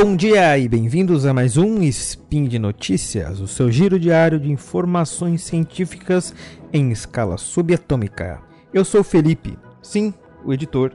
Bom 0.00 0.14
dia 0.14 0.56
e 0.56 0.68
bem-vindos 0.68 1.26
a 1.26 1.34
mais 1.34 1.56
um 1.56 1.82
Spin 1.82 2.44
de 2.44 2.56
Notícias, 2.56 3.40
o 3.40 3.48
seu 3.48 3.68
giro 3.68 3.98
diário 3.98 4.38
de 4.38 4.48
informações 4.48 5.42
científicas 5.42 6.32
em 6.72 6.92
escala 6.92 7.36
subatômica. 7.36 8.40
Eu 8.72 8.84
sou 8.84 9.02
Felipe, 9.02 9.58
sim, 9.82 10.14
o 10.44 10.52
editor, 10.52 10.92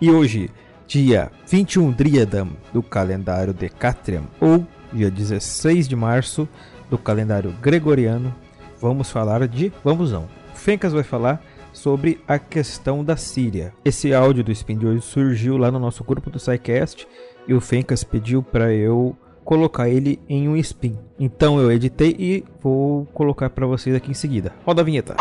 e 0.00 0.10
hoje, 0.10 0.50
dia 0.86 1.30
21 1.46 1.92
Driadam 1.92 2.48
do 2.72 2.82
calendário 2.82 3.52
Decatrium, 3.52 4.24
ou 4.40 4.66
dia 4.94 5.10
16 5.10 5.86
de 5.86 5.94
março 5.94 6.48
do 6.88 6.96
calendário 6.96 7.54
Gregoriano, 7.60 8.34
vamos 8.80 9.10
falar 9.10 9.46
de. 9.46 9.70
Vamos 9.84 10.10
não. 10.10 10.26
Fencas 10.54 10.94
vai 10.94 11.02
falar 11.02 11.44
sobre 11.78 12.20
a 12.26 12.38
questão 12.38 13.04
da 13.04 13.16
Síria. 13.16 13.72
Esse 13.84 14.12
áudio 14.12 14.42
do 14.42 14.50
Spin 14.50 14.76
de 14.76 14.86
hoje 14.86 15.00
surgiu 15.00 15.56
lá 15.56 15.70
no 15.70 15.78
nosso 15.78 16.02
grupo 16.02 16.28
do 16.28 16.38
SciCast 16.38 17.06
e 17.46 17.54
o 17.54 17.60
Fencas 17.60 18.02
pediu 18.02 18.42
para 18.42 18.74
eu 18.74 19.16
colocar 19.44 19.88
ele 19.88 20.20
em 20.28 20.48
um 20.48 20.56
spin. 20.56 20.98
Então 21.18 21.58
eu 21.58 21.70
editei 21.72 22.14
e 22.18 22.44
vou 22.60 23.06
colocar 23.06 23.48
para 23.48 23.66
vocês 23.66 23.94
aqui 23.94 24.10
em 24.10 24.14
seguida. 24.14 24.52
Roda 24.66 24.82
a 24.82 24.84
vinheta. 24.84 25.16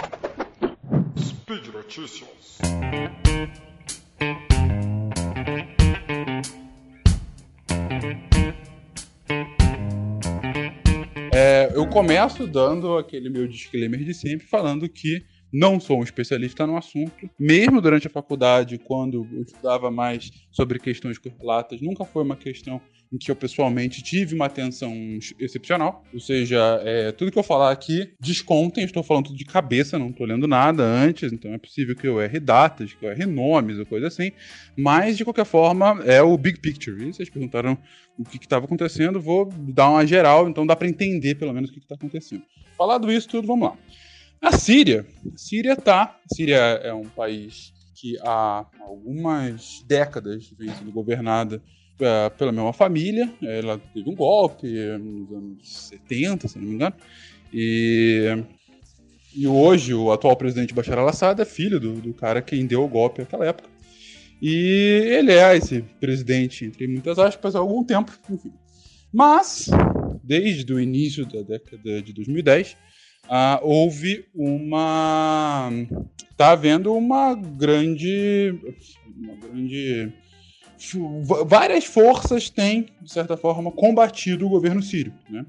Speed 1.17 1.67
Notícias. 1.67 2.57
É, 11.31 11.71
eu 11.75 11.87
começo 11.87 12.47
dando 12.47 12.97
aquele 12.97 13.29
meu 13.29 13.47
disclaimer 13.47 14.03
de 14.03 14.13
sempre, 14.13 14.47
falando 14.47 14.89
que 14.89 15.23
não 15.51 15.79
sou 15.79 15.99
um 15.99 16.03
especialista 16.03 16.67
no 16.67 16.77
assunto. 16.77 17.29
Mesmo 17.39 17.81
durante 17.81 18.07
a 18.07 18.09
faculdade, 18.09 18.77
quando 18.77 19.27
eu 19.31 19.41
estudava 19.43 19.89
mais 19.89 20.31
sobre 20.51 20.79
questões 20.79 21.17
correlatas, 21.17 21.81
nunca 21.81 22.03
foi 22.05 22.23
uma 22.23 22.35
questão 22.35 22.81
em 23.11 23.17
que 23.17 23.31
eu 23.31 23.35
pessoalmente 23.35 24.03
tive 24.03 24.35
uma 24.35 24.45
atenção 24.45 24.93
excepcional. 25.39 26.03
Ou 26.13 26.19
seja, 26.19 26.81
é, 26.83 27.11
tudo 27.11 27.31
que 27.31 27.39
eu 27.39 27.43
falar 27.43 27.71
aqui, 27.71 28.13
descontem, 28.19 28.83
estou 28.83 29.03
falando 29.03 29.27
tudo 29.27 29.37
de 29.37 29.45
cabeça, 29.45 29.97
não 29.97 30.09
estou 30.09 30.25
lendo 30.25 30.47
nada 30.47 30.83
antes, 30.83 31.31
então 31.31 31.53
é 31.53 31.57
possível 31.57 31.95
que 31.95 32.07
eu 32.07 32.21
erre 32.21 32.39
datas, 32.39 32.93
que 32.93 33.05
eu 33.05 33.09
erre 33.09 33.25
nomes 33.25 33.79
ou 33.79 33.85
coisa 33.85 34.07
assim. 34.07 34.31
Mas, 34.75 35.17
de 35.17 35.23
qualquer 35.23 35.45
forma, 35.45 36.01
é 36.05 36.21
o 36.21 36.37
big 36.37 36.59
picture. 36.59 37.01
E 37.01 37.13
vocês 37.13 37.29
perguntaram 37.29 37.77
o 38.17 38.23
que 38.23 38.37
estava 38.37 38.65
acontecendo, 38.65 39.21
vou 39.21 39.49
dar 39.69 39.89
uma 39.89 40.05
geral, 40.05 40.49
então 40.49 40.65
dá 40.65 40.75
para 40.75 40.87
entender 40.87 41.35
pelo 41.35 41.53
menos 41.53 41.69
o 41.69 41.73
que 41.73 41.79
está 41.79 41.95
acontecendo. 41.95 42.43
Falado 42.77 43.11
isso 43.11 43.29
tudo, 43.29 43.47
vamos 43.47 43.69
lá. 43.69 43.77
A 44.41 44.51
Síria. 44.51 45.05
A 45.33 45.37
Síria 45.37 45.75
tá. 45.75 46.15
A 46.23 46.35
Síria 46.35 46.57
é 46.57 46.93
um 46.93 47.05
país 47.05 47.73
que 47.95 48.17
há 48.21 48.65
algumas 48.81 49.83
décadas 49.87 50.53
vem 50.57 50.69
sendo 50.69 50.91
governada 50.91 51.61
uh, 51.95 52.37
pela 52.37 52.51
mesma 52.51 52.73
família. 52.73 53.33
Ela 53.41 53.79
teve 53.93 54.09
um 54.09 54.15
golpe 54.15 54.67
nos 54.99 55.31
anos 55.31 55.89
70, 55.89 56.47
se 56.47 56.59
não 56.59 56.65
me 56.65 56.75
engano. 56.75 56.95
E, 57.51 58.43
e 59.35 59.47
hoje 59.47 59.93
o 59.93 60.11
atual 60.11 60.35
presidente 60.35 60.73
Bashar 60.73 60.99
al-Assad 60.99 61.41
é 61.41 61.45
filho 61.45 61.79
do, 61.79 61.93
do 61.99 62.13
cara 62.13 62.41
quem 62.41 62.65
deu 62.65 62.83
o 62.83 62.87
golpe 62.87 63.21
naquela 63.21 63.45
época. 63.45 63.69
E 64.41 65.15
ele 65.17 65.31
é 65.31 65.57
esse 65.57 65.81
presidente, 65.99 66.65
entre 66.65 66.87
muitas 66.87 67.17
aspas, 67.17 67.55
há 67.55 67.59
algum 67.59 67.83
tempo. 67.83 68.11
Enfim. 68.29 68.53
Mas, 69.11 69.67
desde 70.23 70.71
o 70.71 70.79
início 70.79 71.25
da 71.25 71.41
década 71.41 72.01
de 72.01 72.13
2010, 72.13 72.77
ah, 73.29 73.59
houve 73.61 74.25
uma. 74.33 75.69
Está 76.31 76.51
havendo 76.51 76.93
uma 76.93 77.33
grande. 77.33 78.55
Uma 79.15 79.35
grande. 79.35 80.13
Várias 81.45 81.85
forças 81.85 82.49
têm, 82.49 82.87
de 83.01 83.11
certa 83.11 83.35
forma, 83.35 83.71
combatido 83.71 84.45
o 84.45 84.49
governo 84.49 84.81
sírio. 84.81 85.13
Né? 85.29 85.45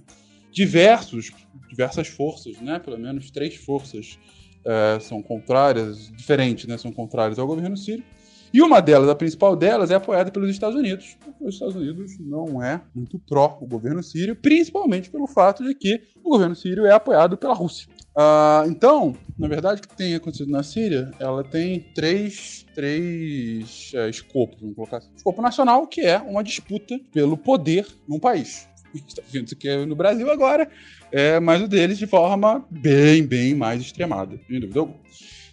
Diversos, 0.50 1.30
diversas 1.68 2.08
forças, 2.08 2.58
né? 2.60 2.78
pelo 2.78 2.98
menos 2.98 3.30
três 3.30 3.54
forças 3.54 4.18
é, 4.64 4.98
são 5.00 5.22
contrárias, 5.22 6.10
diferentes, 6.16 6.66
né? 6.66 6.78
são 6.78 6.90
contrárias 6.90 7.38
ao 7.38 7.46
governo 7.46 7.76
sírio. 7.76 8.04
E 8.52 8.62
uma 8.62 8.80
delas, 8.80 9.08
a 9.08 9.14
principal 9.14 9.54
delas, 9.54 9.90
é 9.90 9.94
apoiada 9.94 10.30
pelos 10.30 10.50
Estados 10.50 10.76
Unidos. 10.76 11.16
Os 11.40 11.54
Estados 11.54 11.76
Unidos 11.76 12.18
não 12.18 12.62
é 12.62 12.80
muito 12.94 13.18
pró 13.18 13.58
o 13.60 13.66
governo 13.66 14.02
sírio, 14.02 14.34
principalmente 14.34 15.10
pelo 15.10 15.26
fato 15.26 15.64
de 15.64 15.74
que 15.74 16.00
o 16.24 16.30
governo 16.30 16.54
sírio 16.54 16.86
é 16.86 16.92
apoiado 16.92 17.36
pela 17.36 17.54
Rússia. 17.54 17.88
Uh, 18.18 18.68
então, 18.68 19.14
na 19.38 19.46
verdade, 19.46 19.80
o 19.80 19.88
que 19.88 19.96
tem 19.96 20.14
acontecido 20.14 20.50
na 20.50 20.64
Síria, 20.64 21.12
ela 21.20 21.44
tem 21.44 21.78
três, 21.94 22.66
três 22.74 23.92
é, 23.94 24.08
escopos, 24.08 24.60
vamos 24.60 24.74
colocar 24.74 24.96
assim. 24.96 25.10
Escopo 25.14 25.40
nacional, 25.40 25.86
que 25.86 26.00
é 26.00 26.18
uma 26.18 26.42
disputa 26.42 26.98
pelo 27.12 27.36
poder 27.36 27.86
num 28.08 28.18
país. 28.18 28.66
Está 28.92 29.22
vendo 29.30 29.46
isso 29.46 29.54
aqui 29.54 29.86
no 29.86 29.94
Brasil 29.94 30.28
agora, 30.32 30.68
é, 31.12 31.38
mas 31.38 31.62
o 31.62 31.68
deles 31.68 31.96
de 31.96 32.08
forma 32.08 32.66
bem, 32.68 33.24
bem 33.24 33.54
mais 33.54 33.80
extremada, 33.80 34.40
sem 34.48 34.58
dúvida 34.58 34.80
alguma. 34.80 34.98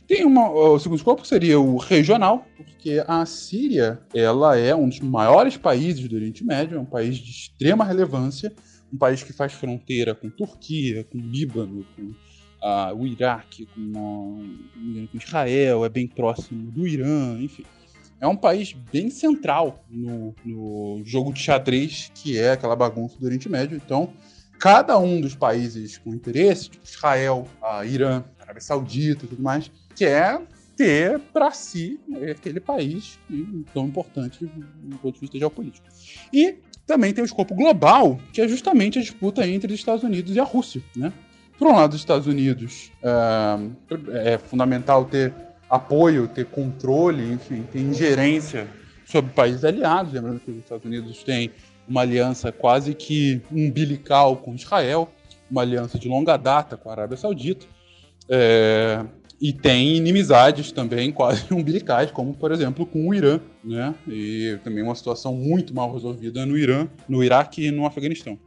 Tem 0.08 0.24
uma, 0.24 0.50
o 0.52 0.78
segundo 0.78 0.98
escopo 0.98 1.26
seria 1.26 1.60
o 1.60 1.78
regional, 1.78 2.46
porque 2.58 3.04
a 3.08 3.26
Síria 3.26 4.00
ela 4.14 4.56
é 4.58 4.76
um 4.76 4.88
dos 4.88 5.00
maiores 5.00 5.58
países 5.58 6.08
do 6.08 6.16
Oriente 6.16 6.44
Médio, 6.44 6.78
é 6.78 6.80
um 6.80 6.86
país 6.86 7.18
de 7.18 7.32
extrema 7.32 7.84
relevância, 7.84 8.54
um 8.94 8.98
país 8.98 9.24
que 9.24 9.34
faz 9.34 9.54
fronteira 9.54 10.14
com 10.14 10.30
Turquia, 10.30 11.04
com 11.04 11.18
Líbano, 11.18 11.84
com 11.96 12.04
uh, 12.04 12.96
o 12.96 13.08
Iraque, 13.08 13.66
com, 13.66 13.82
uh, 13.82 15.08
com 15.08 15.18
Israel, 15.18 15.84
é 15.84 15.90
bem 15.90 16.08
próximo 16.08 16.72
do 16.72 16.88
Irã, 16.88 17.40
enfim. 17.40 17.64
É 18.22 18.28
um 18.28 18.36
país 18.36 18.74
bem 18.74 19.10
central 19.10 19.84
no, 19.90 20.36
no 20.46 21.02
jogo 21.04 21.34
de 21.34 21.40
xadrez 21.40 22.12
que 22.14 22.38
é 22.38 22.52
aquela 22.52 22.76
bagunça 22.76 23.18
do 23.20 23.26
Oriente 23.26 23.50
Médio. 23.50 23.76
Então, 23.76 24.14
cada 24.60 24.98
um 24.98 25.22
dos 25.22 25.36
países 25.36 25.98
com 25.98 26.14
interesse, 26.14 26.70
tipo 26.70 26.86
Israel, 26.86 27.48
uh, 27.62 27.86
Irã, 27.86 28.24
Arábia 28.40 28.62
Saudita 28.62 29.26
e 29.26 29.28
tudo 29.28 29.42
mais, 29.42 29.72
quer 29.96 30.42
ter 30.76 31.20
para 31.34 31.52
si 31.52 32.00
aquele 32.30 32.60
país 32.60 33.18
tão 33.74 33.86
importante 33.86 34.46
do 34.46 34.98
ponto 34.98 35.16
de 35.16 35.22
vista 35.22 35.40
geopolítico. 35.40 35.88
E 36.34 36.56
também 36.86 37.14
tem 37.14 37.24
o 37.24 37.26
escopo 37.26 37.56
global, 37.56 38.20
que 38.32 38.42
é 38.42 38.48
justamente 38.48 39.00
a 39.00 39.02
disputa 39.02 39.48
entre 39.48 39.74
os 39.74 39.80
Estados 39.80 40.04
Unidos 40.04 40.36
e 40.36 40.40
a 40.40 40.44
Rússia. 40.44 40.82
Né? 40.96 41.12
Por 41.58 41.68
um 41.68 41.76
lado, 41.76 41.94
os 41.94 42.00
Estados 42.00 42.28
Unidos 42.28 42.92
é, 43.02 44.34
é 44.34 44.38
fundamental 44.38 45.06
ter 45.06 45.34
apoio, 45.70 46.28
ter 46.28 46.46
controle, 46.46 47.32
enfim, 47.34 47.64
ter 47.72 47.80
ingerência 47.80 48.68
sobre 49.06 49.32
países 49.32 49.64
aliados. 49.64 50.14
Lembrando 50.14 50.40
que 50.42 50.52
os 50.52 50.58
Estados 50.58 50.86
Unidos 50.86 51.24
têm 51.24 51.52
uma 51.88 52.02
aliança 52.02 52.52
quase 52.52 52.94
que 52.94 53.42
umbilical 53.52 54.38
com 54.38 54.56
Israel, 54.56 55.10
uma 55.50 55.62
aliança 55.62 56.00
de 56.00 56.08
longa 56.08 56.38
data 56.38 56.78
com 56.78 56.90
a 56.90 56.94
Arábia 56.94 57.18
Saudita. 57.18 57.66
É, 58.28 59.06
e 59.40 59.54
tem 59.54 59.96
inimizades 59.96 60.72
também 60.72 61.12
quase 61.12 61.46
umbilicais, 61.54 62.12
como 62.12 62.34
por 62.34 62.52
exemplo 62.52 62.86
com 62.86 63.08
o 63.08 63.14
Irã, 63.14 63.40
né? 63.64 63.94
E 64.08 64.58
também 64.64 64.84
uma 64.84 64.96
situação 64.96 65.36
muito 65.36 65.74
mal 65.74 65.94
resolvida 65.94 66.46
no 66.46 66.58
Irã, 66.58 66.88
no 67.08 67.24
Iraque 67.24 67.66
e 67.66 67.72
no 67.72 67.86
Afeganistão. 67.86 68.40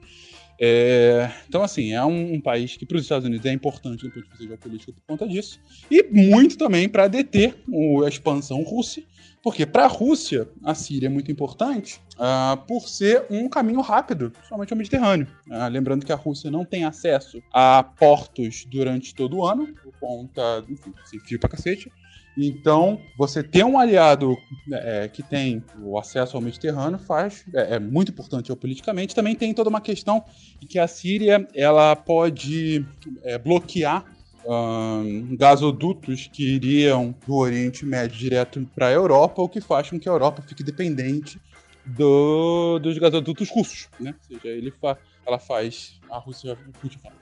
É, 0.60 1.31
então, 1.48 1.62
assim, 1.62 1.93
é 1.93 2.04
um, 2.04 2.34
um 2.34 2.41
país 2.41 2.77
que 2.77 2.84
para 2.84 2.97
os 2.97 3.04
Estados 3.04 3.25
Unidos 3.25 3.47
é 3.47 3.53
importante 3.53 4.03
do 4.03 4.10
ponto 4.10 4.25
de 4.25 4.28
vista 4.28 4.44
geopolítico 4.44 4.93
por 4.93 5.03
conta 5.06 5.28
disso, 5.28 5.60
e 5.88 6.03
muito 6.10 6.59
também 6.59 6.88
para 6.88 7.06
deter 7.06 7.54
o, 7.69 8.03
a 8.03 8.09
expansão 8.09 8.62
russa, 8.65 9.00
porque 9.48 9.64
para 9.64 9.84
a 9.84 9.88
Rússia, 9.88 10.47
a 10.62 10.75
Síria 10.75 11.06
é 11.06 11.09
muito 11.09 11.32
importante 11.32 12.03
uh, 12.16 12.54
por 12.66 12.86
ser 12.86 13.25
um 13.31 13.48
caminho 13.48 13.81
rápido, 13.81 14.31
principalmente 14.31 14.75
ao 14.75 14.76
Mediterrâneo. 14.76 15.26
Uh, 15.47 15.69
lembrando 15.70 16.04
que 16.04 16.12
a 16.12 16.16
Rússia 16.16 16.50
não 16.50 16.66
tem 16.66 16.84
acesso 16.84 17.42
a 17.50 17.83
portos 17.83 18.66
durante 18.66 19.15
todo 19.15 19.39
o 19.39 19.47
ano, 19.47 19.68
por 19.83 19.95
conta, 19.98 20.62
enfim, 20.68 20.92
sem 21.06 21.18
fio 21.21 21.41
para 21.41 21.48
cacete. 21.48 21.91
Então, 22.36 23.00
você 23.16 23.42
ter 23.42 23.65
um 23.65 23.78
aliado 23.78 24.36
é, 24.71 25.09
que 25.09 25.22
tem 25.22 25.65
o 25.83 25.98
acesso 25.98 26.36
ao 26.36 26.42
Mediterrâneo 26.42 26.98
faz 26.98 27.42
é, 27.54 27.77
é, 27.77 27.78
muito 27.78 28.12
importante 28.12 28.48
geopoliticamente. 28.48 29.15
Também 29.15 29.34
tem 29.34 29.54
toda 29.54 29.71
uma 29.71 29.80
questão 29.80 30.22
que 30.68 30.78
a 30.78 30.86
Síria 30.86 31.48
ela 31.54 31.97
pode 31.97 32.84
é, 33.22 33.39
bloquear 33.39 34.04
um, 34.45 35.37
gasodutos 35.37 36.29
que 36.33 36.55
iriam 36.55 37.15
do 37.27 37.35
Oriente 37.37 37.85
Médio 37.85 38.17
direto 38.17 38.67
para 38.75 38.89
a 38.89 38.93
Europa, 38.93 39.43
o 39.43 39.49
que 39.49 39.61
faz 39.61 39.91
com 39.91 39.99
que 39.99 40.09
a 40.09 40.13
Europa 40.13 40.43
fique 40.43 40.63
dependente 40.63 41.41
do, 41.85 42.79
dos 42.79 42.99
gasodutos 42.99 43.49
russos, 43.51 43.89
né? 43.99 44.15
Ou 44.31 44.39
seja, 44.39 44.55
ele 44.55 44.71
fa 44.71 44.97
ela 45.27 45.39
faz 45.39 46.01
a 46.11 46.17
Rússia 46.19 46.57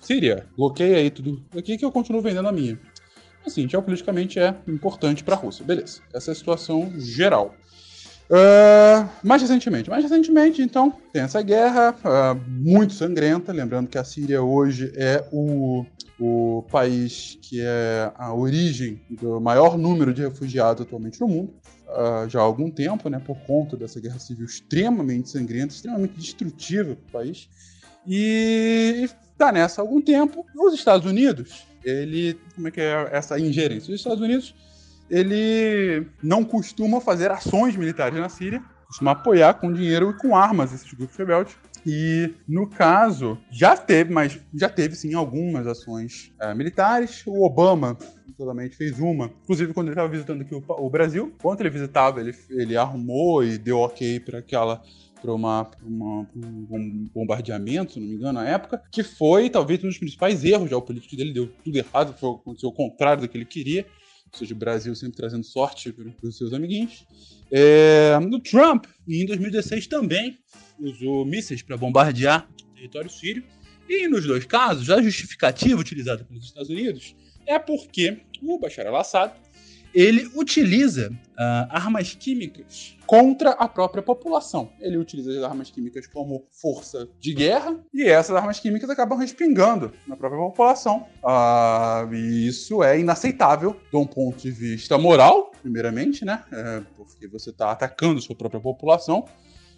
Síria, 0.00 0.46
bloqueia 0.56 0.98
aí 0.98 1.10
tudo 1.10 1.44
aqui 1.56 1.76
que 1.76 1.84
eu 1.84 1.90
continuo 1.90 2.22
vendendo 2.22 2.46
a 2.46 2.52
minha 2.52 2.78
assim, 3.46 3.68
geopoliticamente 3.68 4.38
é 4.38 4.54
importante 4.66 5.22
para 5.22 5.34
a 5.34 5.38
Rússia. 5.38 5.64
Beleza, 5.64 6.02
essa 6.12 6.30
é 6.30 6.32
a 6.32 6.34
situação 6.34 6.92
geral. 6.98 7.54
Uh, 8.28 9.08
mais 9.22 9.40
recentemente, 9.40 9.88
mais 9.88 10.02
recentemente, 10.02 10.60
então, 10.60 10.92
tem 11.12 11.22
essa 11.22 11.40
guerra 11.42 11.94
uh, 12.04 12.50
muito 12.50 12.92
sangrenta. 12.92 13.52
Lembrando 13.52 13.88
que 13.88 13.98
a 13.98 14.02
Síria 14.04 14.42
hoje 14.42 14.92
é 14.96 15.24
o, 15.30 15.86
o 16.18 16.64
país 16.70 17.38
que 17.40 17.60
é 17.60 18.10
a 18.16 18.34
origem 18.34 19.00
do 19.08 19.40
maior 19.40 19.78
número 19.78 20.12
de 20.12 20.22
refugiados 20.22 20.82
atualmente 20.82 21.20
no 21.20 21.28
mundo. 21.28 21.54
uh, 21.88 22.28
já 22.28 22.40
há 22.40 22.42
algum 22.42 22.70
tempo, 22.70 23.08
né, 23.08 23.20
por 23.24 23.36
conta 23.46 23.76
dessa 23.76 24.00
guerra 24.00 24.18
civil 24.18 24.46
extremamente 24.46 25.30
sangrenta, 25.30 25.72
extremamente 25.72 26.14
destrutiva 26.14 26.96
para 26.96 27.08
o 27.08 27.12
país. 27.24 27.48
E 28.06 29.08
está 29.32 29.52
nessa 29.52 29.80
há 29.80 29.82
algum 29.82 30.00
tempo. 30.00 30.44
Os 30.56 30.74
Estados 30.74 31.06
Unidos, 31.06 31.66
ele. 31.84 32.38
Como 32.54 32.68
é 32.68 32.70
que 32.70 32.80
é 32.80 33.08
essa 33.12 33.38
ingerência? 33.38 33.92
Os 33.92 34.00
Estados 34.00 34.20
Unidos, 34.20 34.54
ele 35.10 36.06
não 36.22 36.44
costuma 36.44 37.00
fazer 37.00 37.30
ações 37.30 37.76
militares 37.76 38.18
na 38.18 38.28
Síria, 38.28 38.62
costuma 38.86 39.12
apoiar 39.12 39.54
com 39.54 39.72
dinheiro 39.72 40.10
e 40.10 40.14
com 40.14 40.36
armas 40.36 40.72
esses 40.72 40.92
grupos 40.92 41.16
rebeldes. 41.16 41.56
E 41.84 42.34
no 42.48 42.68
caso, 42.68 43.38
já 43.50 43.76
teve, 43.76 44.12
mas 44.12 44.40
já 44.52 44.68
teve 44.68 44.96
sim 44.96 45.14
algumas 45.14 45.68
ações 45.68 46.32
é, 46.40 46.52
militares. 46.52 47.22
O 47.24 47.44
Obama 47.44 47.96
totalmente 48.36 48.76
fez 48.76 48.98
uma. 48.98 49.30
Inclusive, 49.44 49.72
quando 49.72 49.88
ele 49.88 49.94
estava 49.94 50.08
visitando 50.08 50.40
aqui 50.42 50.54
o, 50.54 50.64
o, 50.68 50.90
Brasil, 50.90 51.32
quando 51.40 51.60
ele 51.60 51.70
visitava, 51.70 52.20
ele, 52.20 52.34
ele 52.50 52.76
arrumou 52.76 53.44
e 53.44 53.56
deu 53.56 53.78
ok 53.78 54.18
para 54.20 54.40
aquela 54.40 54.82
para 55.22 55.32
uma, 55.32 55.70
uma, 55.82 56.28
um 56.36 57.08
bombardeamento, 57.12 57.94
se 57.94 58.00
não 58.00 58.06
me 58.06 58.14
engano, 58.14 58.34
na 58.34 58.46
época, 58.46 58.82
que 58.92 59.02
foi 59.02 59.48
talvez 59.48 59.82
um 59.82 59.88
dos 59.88 59.98
principais 59.98 60.44
erros 60.44 60.68
geopolíticos 60.68 61.16
dele, 61.16 61.32
deu 61.32 61.48
tudo 61.64 61.76
errado, 61.76 62.14
foi, 62.18 62.30
aconteceu 62.30 62.68
o 62.68 62.72
contrário 62.72 63.22
do 63.22 63.28
que 63.28 63.36
ele 63.36 63.46
queria, 63.46 63.86
seja, 64.32 64.54
o 64.54 64.56
Brasil 64.56 64.94
sempre 64.94 65.16
trazendo 65.16 65.44
sorte 65.44 65.92
para 65.92 66.12
os 66.22 66.36
seus 66.36 66.52
amiguinhos. 66.52 67.06
É, 67.50 68.18
no 68.20 68.40
Trump, 68.40 68.86
em 69.08 69.24
2016 69.26 69.86
também, 69.86 70.38
usou 70.78 71.24
mísseis 71.24 71.62
para 71.62 71.76
bombardear 71.76 72.48
o 72.62 72.74
território 72.74 73.10
sírio, 73.10 73.44
e 73.88 74.08
nos 74.08 74.26
dois 74.26 74.44
casos, 74.44 74.90
a 74.90 75.00
justificativa 75.00 75.80
utilizada 75.80 76.24
pelos 76.24 76.44
Estados 76.44 76.68
Unidos 76.68 77.14
é 77.46 77.58
porque 77.58 78.20
o 78.42 78.58
Bashar 78.58 78.86
al-Assad 78.86 79.32
ele 79.96 80.30
utiliza 80.34 81.08
uh, 81.10 81.70
armas 81.70 82.14
químicas 82.14 82.98
contra 83.06 83.52
a 83.52 83.66
própria 83.66 84.02
população. 84.02 84.70
Ele 84.78 84.98
utiliza 84.98 85.30
as 85.38 85.42
armas 85.42 85.70
químicas 85.70 86.06
como 86.06 86.46
força 86.52 87.08
de 87.18 87.32
guerra 87.32 87.80
e 87.94 88.04
essas 88.04 88.36
armas 88.36 88.60
químicas 88.60 88.90
acabam 88.90 89.18
respingando 89.18 89.90
na 90.06 90.14
própria 90.14 90.38
população. 90.38 91.06
Uh, 91.24 92.12
e 92.12 92.46
isso 92.46 92.84
é 92.84 93.00
inaceitável 93.00 93.74
de 93.90 93.96
um 93.96 94.06
ponto 94.06 94.36
de 94.36 94.50
vista 94.50 94.98
moral, 94.98 95.50
primeiramente, 95.62 96.26
né? 96.26 96.44
É, 96.52 96.82
porque 96.94 97.26
você 97.26 97.48
está 97.48 97.70
atacando 97.70 98.20
sua 98.20 98.36
própria 98.36 98.60
população. 98.60 99.24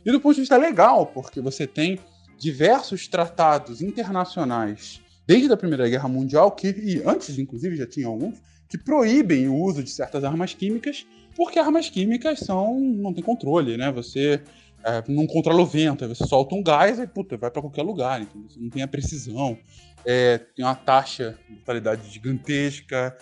E 0.04 0.10
do 0.10 0.20
ponto 0.20 0.34
de 0.34 0.40
vista 0.40 0.56
legal, 0.56 1.06
porque 1.06 1.40
você 1.40 1.64
tem 1.64 2.00
diversos 2.36 3.06
tratados 3.06 3.80
internacionais 3.80 5.00
desde 5.28 5.52
a 5.52 5.56
Primeira 5.56 5.88
Guerra 5.88 6.08
Mundial, 6.08 6.50
que, 6.50 6.68
e 6.68 7.02
antes, 7.06 7.38
inclusive, 7.38 7.76
já 7.76 7.86
tinha 7.86 8.08
alguns, 8.08 8.40
que 8.68 8.76
proíbem 8.76 9.48
o 9.48 9.56
uso 9.56 9.82
de 9.82 9.90
certas 9.90 10.24
armas 10.24 10.54
químicas, 10.54 11.06
porque 11.34 11.58
armas 11.58 11.88
químicas 11.88 12.40
são 12.40 12.78
não 12.78 13.14
tem 13.14 13.22
controle, 13.22 13.76
né? 13.76 13.90
Você 13.92 14.42
é, 14.84 15.02
não 15.08 15.26
controla 15.26 15.62
o 15.62 15.66
vento, 15.66 16.06
você 16.06 16.26
solta 16.26 16.54
um 16.54 16.62
gás 16.62 16.98
e 16.98 17.06
puta, 17.06 17.36
vai 17.36 17.50
para 17.50 17.62
qualquer 17.62 17.82
lugar, 17.82 18.20
entendeu? 18.20 18.48
você 18.48 18.60
não 18.60 18.70
tem 18.70 18.82
a 18.82 18.88
precisão, 18.88 19.58
é, 20.04 20.38
tem 20.38 20.64
uma 20.64 20.74
taxa 20.74 21.38
de 21.46 21.54
mortalidade 21.54 22.10
gigantesca, 22.10 23.16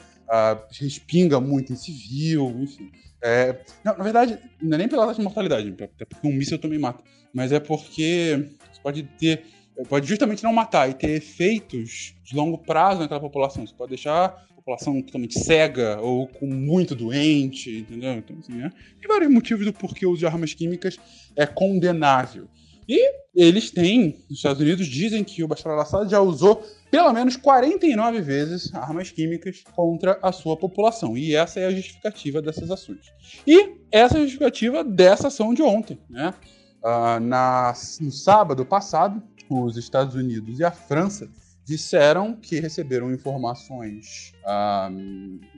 respinga 0.73 1.41
muito 1.41 1.73
em 1.73 1.77
civil, 1.77 2.55
enfim. 2.61 2.91
É, 3.23 3.61
não, 3.85 3.97
na 3.97 4.05
verdade, 4.05 4.39
não 4.61 4.75
é 4.75 4.79
nem 4.79 4.89
pela 4.89 5.07
taxa 5.07 5.19
de 5.19 5.25
mortalidade, 5.25 5.75
até 5.83 6.05
porque 6.05 6.27
um 6.27 6.33
míssil 6.33 6.59
também 6.59 6.79
mata, 6.79 7.03
mas 7.33 7.53
é 7.53 7.61
porque 7.61 8.51
você 8.73 8.81
pode 8.83 9.03
ter 9.03 9.45
pode 9.89 10.07
justamente 10.07 10.43
não 10.43 10.53
matar 10.55 10.89
e 10.89 10.95
ter 10.95 11.11
efeitos 11.11 12.15
de 12.25 12.35
longo 12.35 12.57
prazo 12.57 13.01
naquela 13.01 13.21
população. 13.21 13.67
Você 13.67 13.75
pode 13.75 13.91
deixar 13.91 14.47
população 14.67 15.01
totalmente 15.01 15.39
cega 15.39 16.01
ou 16.01 16.27
com 16.27 16.47
muito 16.47 16.97
doente, 16.97 17.79
entendeu? 17.79 18.15
Então, 18.15 18.37
assim, 18.41 18.55
né? 18.55 18.73
Tem 19.01 19.09
vários 19.09 19.33
motivos 19.33 19.65
do 19.65 19.73
porquê 19.73 20.05
o 20.05 20.11
uso 20.11 20.19
de 20.19 20.27
armas 20.27 20.53
químicas 20.53 20.99
é 21.37 21.47
condenável. 21.47 22.49
E 22.89 23.01
eles 23.35 23.71
têm, 23.71 24.17
nos 24.29 24.39
Estados 24.39 24.61
Unidos, 24.61 24.87
dizem 24.89 25.23
que 25.23 25.43
o 25.43 25.49
Bashar 25.49 25.73
al-Assad 25.73 26.11
já 26.11 26.21
usou 26.21 26.65
pelo 26.91 27.13
menos 27.13 27.37
49 27.37 28.21
vezes 28.21 28.75
armas 28.75 29.11
químicas 29.11 29.63
contra 29.75 30.19
a 30.21 30.33
sua 30.33 30.57
população. 30.57 31.17
E 31.17 31.35
essa 31.35 31.61
é 31.61 31.67
a 31.67 31.71
justificativa 31.71 32.43
dessas 32.43 32.71
ações. 32.71 33.07
E 33.47 33.77
essa 33.93 34.17
é 34.17 34.19
a 34.19 34.23
justificativa 34.23 34.83
dessa 34.83 35.29
ação 35.29 35.55
de 35.55 35.63
ontem. 35.63 35.99
Né? 36.11 36.35
Uh, 36.83 37.21
na, 37.21 37.73
no 38.01 38.11
sábado 38.11 38.65
passado, 38.65 39.23
os 39.49 39.77
Estados 39.77 40.15
Unidos 40.15 40.59
e 40.59 40.65
a 40.65 40.71
França 40.71 41.29
disseram 41.67 42.33
que 42.33 42.61
receberam 42.61 43.13
informações, 43.13 44.33
ah, 44.47 44.89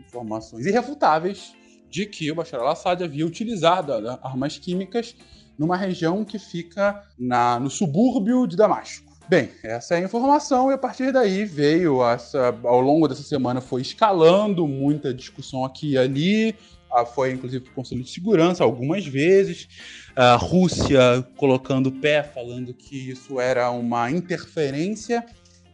informações 0.07 0.65
irrefutáveis 0.65 1.53
de 1.91 2.07
que 2.07 2.33
o 2.33 2.35
Bashar 2.35 2.61
al-Assad 2.61 3.05
havia 3.05 3.27
utilizado 3.27 3.93
armas 4.23 4.59
químicas 4.59 5.15
numa 5.59 5.77
região 5.77 6.25
que 6.25 6.39
fica 6.39 7.05
na, 7.19 7.61
no 7.61 7.69
subúrbio 7.69 8.47
de 8.47 8.57
Damasco. 8.57 9.07
Bem, 9.29 9.51
essa 9.63 9.95
é 9.95 9.99
a 9.99 10.01
informação 10.01 10.71
e 10.71 10.75
a 10.75 10.79
partir 10.79 11.13
daí 11.13 11.45
veio 11.45 12.03
essa, 12.03 12.59
ao 12.65 12.81
longo 12.81 13.07
dessa 13.07 13.23
semana 13.23 13.61
foi 13.61 13.83
escalando 13.83 14.67
muita 14.67 15.13
discussão 15.13 15.63
aqui 15.63 15.91
e 15.91 15.99
ali, 15.99 16.55
ah, 16.91 17.05
foi 17.05 17.33
inclusive 17.33 17.65
para 17.65 17.73
o 17.73 17.75
Conselho 17.75 18.03
de 18.03 18.09
Segurança 18.11 18.65
algumas 18.65 19.07
vezes, 19.07 19.69
a 20.17 20.37
Rússia 20.37 21.23
colocando 21.37 21.93
pé, 21.93 22.23
falando 22.23 22.73
que 22.73 23.11
isso 23.11 23.39
era 23.39 23.71
uma 23.71 24.11
interferência 24.11 25.23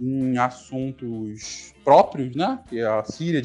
em 0.01 0.37
assuntos 0.39 1.75
próprios, 1.85 2.35
né? 2.35 2.59
Que 2.69 2.81
a 2.81 3.05
Síria 3.05 3.41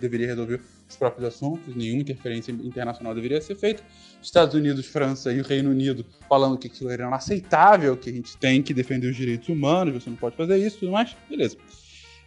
deveria 0.00 0.26
resolver 0.28 0.60
os 0.88 0.96
próprios 0.96 1.26
assuntos, 1.26 1.74
nenhuma 1.74 2.02
interferência 2.02 2.52
internacional 2.52 3.14
deveria 3.14 3.40
ser 3.40 3.56
feita. 3.56 3.82
Estados 4.20 4.54
Unidos, 4.54 4.86
França 4.86 5.32
e 5.32 5.40
o 5.40 5.44
Reino 5.44 5.70
Unido 5.70 6.04
falando 6.28 6.58
que 6.58 6.66
aquilo 6.66 6.90
era 6.90 7.06
inaceitável, 7.06 7.96
que 7.96 8.10
a 8.10 8.12
gente 8.12 8.36
tem 8.36 8.62
que 8.62 8.74
defender 8.74 9.08
os 9.08 9.16
direitos 9.16 9.48
humanos, 9.48 9.94
você 9.94 10.10
não 10.10 10.16
pode 10.16 10.36
fazer 10.36 10.58
isso, 10.58 10.78
tudo 10.78 10.92
mais. 10.92 11.16
Beleza. 11.28 11.56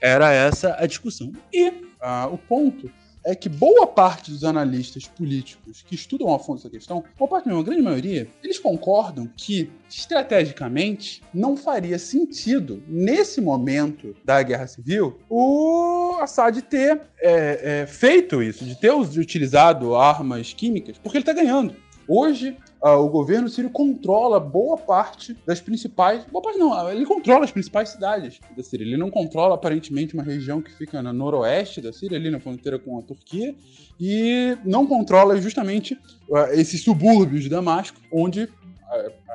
Era 0.01 0.31
essa 0.33 0.75
a 0.79 0.85
discussão. 0.85 1.31
E 1.53 1.69
uh, 1.69 2.33
o 2.33 2.37
ponto 2.37 2.91
é 3.25 3.33
que 3.33 3.49
boa 3.49 3.87
parte 3.87 4.29
dos 4.29 4.43
analistas 4.43 5.07
políticos 5.07 5.83
que 5.85 5.95
estudam 5.95 6.33
a 6.33 6.37
fundo 6.37 6.59
essa 6.59 6.69
questão, 6.69 7.03
boa 7.17 7.27
parte, 7.27 7.49
uma 7.49 7.63
grande 7.63 7.81
maioria, 7.81 8.27
eles 8.43 8.59
concordam 8.59 9.27
que, 9.35 9.71
estrategicamente, 9.89 11.23
não 11.33 11.57
faria 11.57 11.97
sentido, 11.97 12.83
nesse 12.87 13.41
momento 13.41 14.15
da 14.23 14.41
guerra 14.43 14.67
civil, 14.67 15.17
o 15.27 16.17
Assad 16.21 16.61
ter 16.61 17.01
é, 17.19 17.81
é, 17.81 17.87
feito 17.87 18.43
isso, 18.43 18.63
de 18.63 18.79
ter 18.79 18.91
utilizado 18.91 19.95
armas 19.95 20.53
químicas, 20.53 20.97
porque 20.99 21.17
ele 21.17 21.23
está 21.23 21.33
ganhando. 21.33 21.75
Hoje, 22.07 22.55
o 22.93 23.09
governo 23.09 23.49
sírio 23.49 23.69
controla 23.69 24.39
boa 24.39 24.77
parte 24.77 25.35
das 25.45 25.59
principais. 25.59 26.23
Boa 26.25 26.41
parte 26.41 26.59
não, 26.59 26.91
ele 26.91 27.05
controla 27.05 27.43
as 27.43 27.51
principais 27.51 27.89
cidades 27.89 28.39
da 28.55 28.61
Síria. 28.61 28.83
Ele 28.83 28.97
não 28.97 29.09
controla 29.09 29.55
aparentemente 29.55 30.13
uma 30.13 30.23
região 30.23 30.61
que 30.61 30.71
fica 30.71 31.01
no 31.01 31.11
noroeste 31.11 31.81
da 31.81 31.91
Síria, 31.91 32.17
ali 32.17 32.29
na 32.29 32.39
fronteira 32.39 32.77
com 32.77 32.99
a 32.99 33.01
Turquia, 33.01 33.55
e 33.99 34.55
não 34.63 34.85
controla 34.85 35.35
justamente 35.41 35.95
uh, 36.29 36.51
esses 36.51 36.83
subúrbios 36.83 37.43
de 37.43 37.49
Damasco, 37.49 37.97
onde 38.11 38.47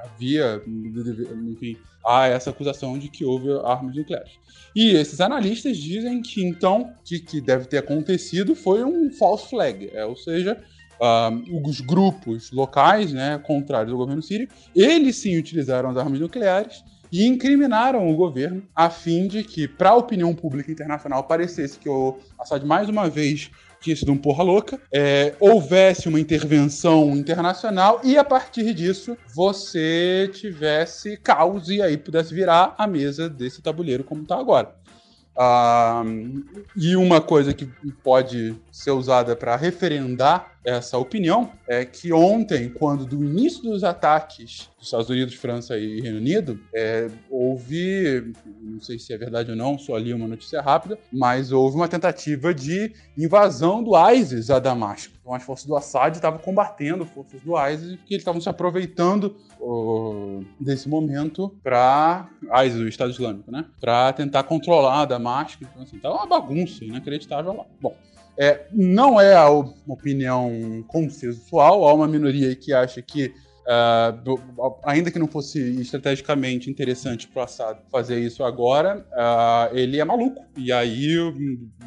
havia, 0.04 0.62
enfim, 0.66 1.76
há 2.06 2.26
essa 2.26 2.50
acusação 2.50 2.98
de 2.98 3.08
que 3.08 3.24
houve 3.24 3.50
armas 3.64 3.94
nucleares. 3.94 4.32
E 4.74 4.90
esses 4.90 5.20
analistas 5.20 5.76
dizem 5.76 6.22
que 6.22 6.44
então 6.44 6.92
que, 7.04 7.18
que 7.18 7.40
deve 7.40 7.66
ter 7.66 7.78
acontecido 7.78 8.54
foi 8.54 8.84
um 8.84 9.10
false 9.10 9.48
flag, 9.48 9.90
é, 9.92 10.04
ou 10.04 10.16
seja, 10.16 10.62
uh, 11.00 11.66
os 11.66 11.80
grupos 11.80 12.50
locais, 12.52 13.12
né, 13.12 13.38
contrários 13.38 13.92
ao 13.92 13.98
governo 13.98 14.22
sírio, 14.22 14.48
eles 14.74 15.16
sim 15.16 15.38
utilizaram 15.38 15.90
as 15.90 15.96
armas 15.96 16.20
nucleares 16.20 16.84
e 17.10 17.26
incriminaram 17.26 18.08
o 18.08 18.14
governo 18.14 18.62
a 18.74 18.88
fim 18.88 19.26
de 19.26 19.42
que, 19.42 19.66
para 19.66 19.90
a 19.90 19.96
opinião 19.96 20.34
pública 20.34 20.70
internacional, 20.70 21.24
parecesse 21.24 21.78
que 21.78 21.88
o 21.88 22.16
Assad 22.38 22.64
mais 22.64 22.88
uma 22.88 23.08
vez 23.08 23.50
tinha 23.80 23.96
sido 23.96 24.12
um 24.12 24.16
porra 24.18 24.44
louca, 24.44 24.78
é, 24.92 25.34
houvesse 25.40 26.06
uma 26.06 26.20
intervenção 26.20 27.16
internacional 27.16 28.00
e 28.04 28.18
a 28.18 28.22
partir 28.22 28.74
disso 28.74 29.16
você 29.34 30.30
tivesse 30.34 31.16
caos 31.16 31.68
e 31.70 31.80
aí 31.80 31.96
pudesse 31.96 32.34
virar 32.34 32.74
a 32.76 32.86
mesa 32.86 33.28
desse 33.28 33.62
tabuleiro 33.62 34.04
como 34.04 34.22
está 34.22 34.38
agora. 34.38 34.74
Ah, 35.36 36.02
e 36.76 36.94
uma 36.96 37.20
coisa 37.20 37.54
que 37.54 37.64
pode 38.02 38.54
ser 38.70 38.90
usada 38.90 39.34
para 39.34 39.56
referendar 39.56 40.52
essa 40.64 40.98
opinião 40.98 41.52
é 41.66 41.84
que 41.84 42.12
ontem, 42.12 42.68
quando 42.68 43.06
do 43.06 43.24
início 43.24 43.62
dos 43.62 43.82
ataques 43.82 44.68
dos 44.76 44.86
Estados 44.86 45.08
Unidos, 45.08 45.34
França 45.34 45.78
e 45.78 46.00
Reino 46.00 46.18
Unido, 46.18 46.60
é, 46.74 47.08
houve, 47.30 48.32
não 48.60 48.80
sei 48.80 48.98
se 48.98 49.12
é 49.12 49.18
verdade 49.18 49.50
ou 49.50 49.56
não, 49.56 49.78
só 49.78 49.96
li 49.96 50.12
uma 50.12 50.28
notícia 50.28 50.60
rápida, 50.60 50.98
mas 51.12 51.52
houve 51.52 51.76
uma 51.76 51.88
tentativa 51.88 52.52
de 52.52 52.92
invasão 53.16 53.82
do 53.82 53.92
ISIS 54.10 54.50
a 54.50 54.58
Damasco. 54.58 55.14
Então 55.20 55.34
as 55.34 55.42
forças 55.42 55.66
do 55.66 55.76
Assad 55.76 56.14
estavam 56.14 56.38
combatendo 56.38 57.06
forças 57.06 57.40
do 57.40 57.52
ISIS 57.68 57.96
porque 57.96 58.14
eles 58.14 58.22
estavam 58.22 58.40
se 58.40 58.48
aproveitando 58.48 59.36
desse 60.58 60.88
momento 60.88 61.54
para 61.62 62.28
ISIS, 62.64 62.80
o 62.80 62.88
Estado 62.88 63.10
Islâmico, 63.10 63.50
né? 63.50 63.66
Para 63.80 64.12
tentar 64.12 64.42
controlar 64.44 65.04
Damasco. 65.04 65.62
Então 65.62 65.82
assim, 65.82 65.98
tava 65.98 66.16
uma 66.16 66.26
bagunça 66.26 66.84
inacreditável 66.84 67.54
lá. 67.54 67.66
Bom, 67.80 67.96
É, 68.38 68.66
não 68.72 69.20
é 69.20 69.34
a 69.34 69.50
opinião 69.50 70.84
consensual, 70.88 71.86
há 71.86 71.94
uma 71.94 72.08
minoria 72.08 72.54
que 72.54 72.72
acha 72.72 73.02
que 73.02 73.32
Uh, 73.70 74.74
ainda 74.82 75.12
que 75.12 75.18
não 75.18 75.28
fosse 75.28 75.60
estrategicamente 75.80 76.68
interessante 76.68 77.28
para 77.28 77.40
o 77.40 77.44
Assad 77.44 77.78
fazer 77.88 78.18
isso 78.18 78.42
agora, 78.42 79.06
uh, 79.12 79.76
ele 79.76 80.00
é 80.00 80.04
maluco. 80.04 80.44
E 80.56 80.72
aí 80.72 81.16